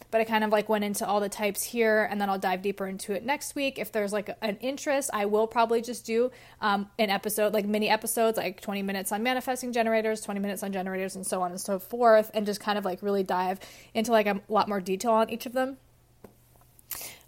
[0.09, 2.61] but I kind of like went into all the types here and then I'll dive
[2.61, 3.77] deeper into it next week.
[3.77, 6.31] If there's like an interest, I will probably just do
[6.61, 10.71] um, an episode, like mini episodes, like 20 minutes on manifesting generators, 20 minutes on
[10.71, 13.59] generators, and so on and so forth, and just kind of like really dive
[13.93, 15.77] into like a lot more detail on each of them.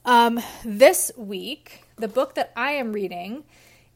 [0.05, 3.43] Um, this week, the book that I am reading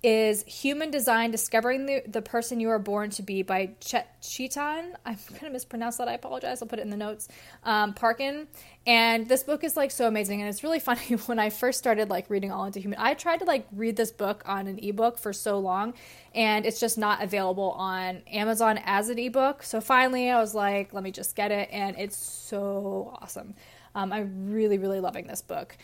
[0.03, 4.91] is Human Design Discovering the, the Person You Are Born to Be by Chet Chetan.
[5.05, 6.09] I'm going to mispronounce that.
[6.09, 6.61] I apologize.
[6.61, 7.29] I'll put it in the notes.
[7.63, 8.47] Um, Parkyn.
[8.85, 10.41] And this book is like so amazing.
[10.41, 12.99] And it's really funny when I first started like reading All Into Human.
[12.99, 15.93] I tried to like read this book on an ebook for so long
[16.35, 19.63] and it's just not available on Amazon as an ebook.
[19.63, 21.69] So finally I was like, let me just get it.
[21.71, 23.55] And it's so awesome.
[23.95, 25.77] Um, I'm really, really loving this book.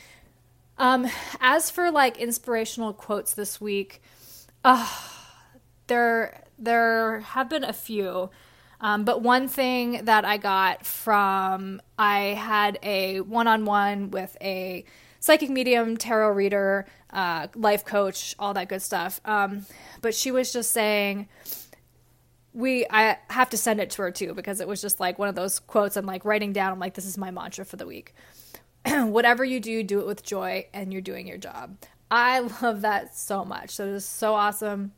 [0.79, 1.07] Um,
[1.41, 4.01] as for like inspirational quotes this week,
[4.63, 4.89] uh,
[5.87, 8.29] there there have been a few.
[8.81, 14.37] Um, but one thing that I got from I had a one on one with
[14.39, 14.85] a
[15.19, 19.19] psychic medium, tarot reader, uh, life coach, all that good stuff.
[19.25, 19.65] Um,
[20.01, 21.27] but she was just saying
[22.53, 25.27] we I have to send it to her too because it was just like one
[25.27, 26.71] of those quotes I'm like writing down.
[26.71, 28.13] I'm like, this is my mantra for the week.
[28.85, 31.77] Whatever you do, do it with joy, and you're doing your job.
[32.11, 33.71] I love that so much.
[33.71, 34.93] So it is so awesome.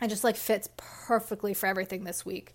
[0.00, 2.52] It just like fits perfectly for everything this week.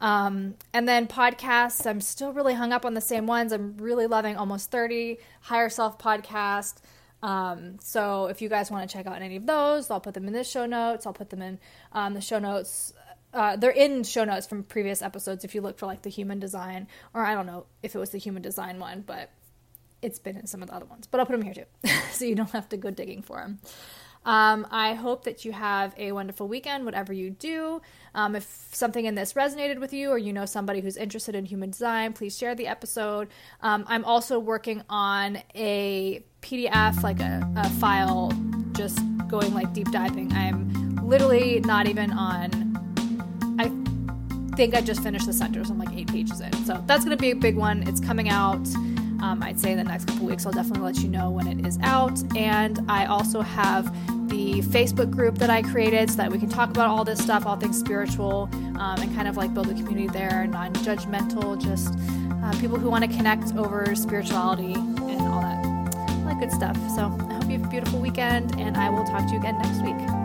[0.00, 3.52] Um, and then podcasts, I'm still really hung up on the same ones.
[3.52, 6.76] I'm really loving Almost 30, Higher Self podcast.
[7.22, 10.26] Um, so if you guys want to check out any of those, I'll put them
[10.26, 11.06] in the show notes.
[11.06, 11.58] I'll put them in
[11.92, 12.94] um, the show notes.
[13.32, 16.40] Uh, they're in show notes from previous episodes if you look for like the human
[16.40, 19.30] design, or I don't know if it was the human design one, but
[20.02, 21.06] it's been in some of the other ones.
[21.06, 23.60] But I'll put them here too, so you don't have to go digging for them.
[24.24, 27.80] Um, I hope that you have a wonderful weekend, whatever you do.
[28.14, 31.46] Um, if something in this resonated with you or you know somebody who's interested in
[31.46, 33.28] human design, please share the episode.
[33.62, 38.32] Um, I'm also working on a PDF, like a, a file,
[38.72, 38.98] just
[39.28, 40.32] going like deep diving.
[40.32, 42.50] I'm literally not even on,
[43.58, 43.70] I
[44.56, 46.52] think I just finished the center, so I'm like eight pages in.
[46.66, 47.88] So that's to be a big one.
[47.88, 48.68] It's coming out.
[49.22, 51.66] Um, I'd say in the next couple weeks, I'll definitely let you know when it
[51.66, 52.18] is out.
[52.36, 53.92] And I also have
[54.28, 57.46] the Facebook group that I created so that we can talk about all this stuff,
[57.46, 58.48] all things spiritual,
[58.78, 61.94] um, and kind of like build a community there, non judgmental, just
[62.42, 66.76] uh, people who want to connect over spirituality and all that, all that good stuff.
[66.94, 69.58] So I hope you have a beautiful weekend, and I will talk to you again
[69.58, 70.19] next week.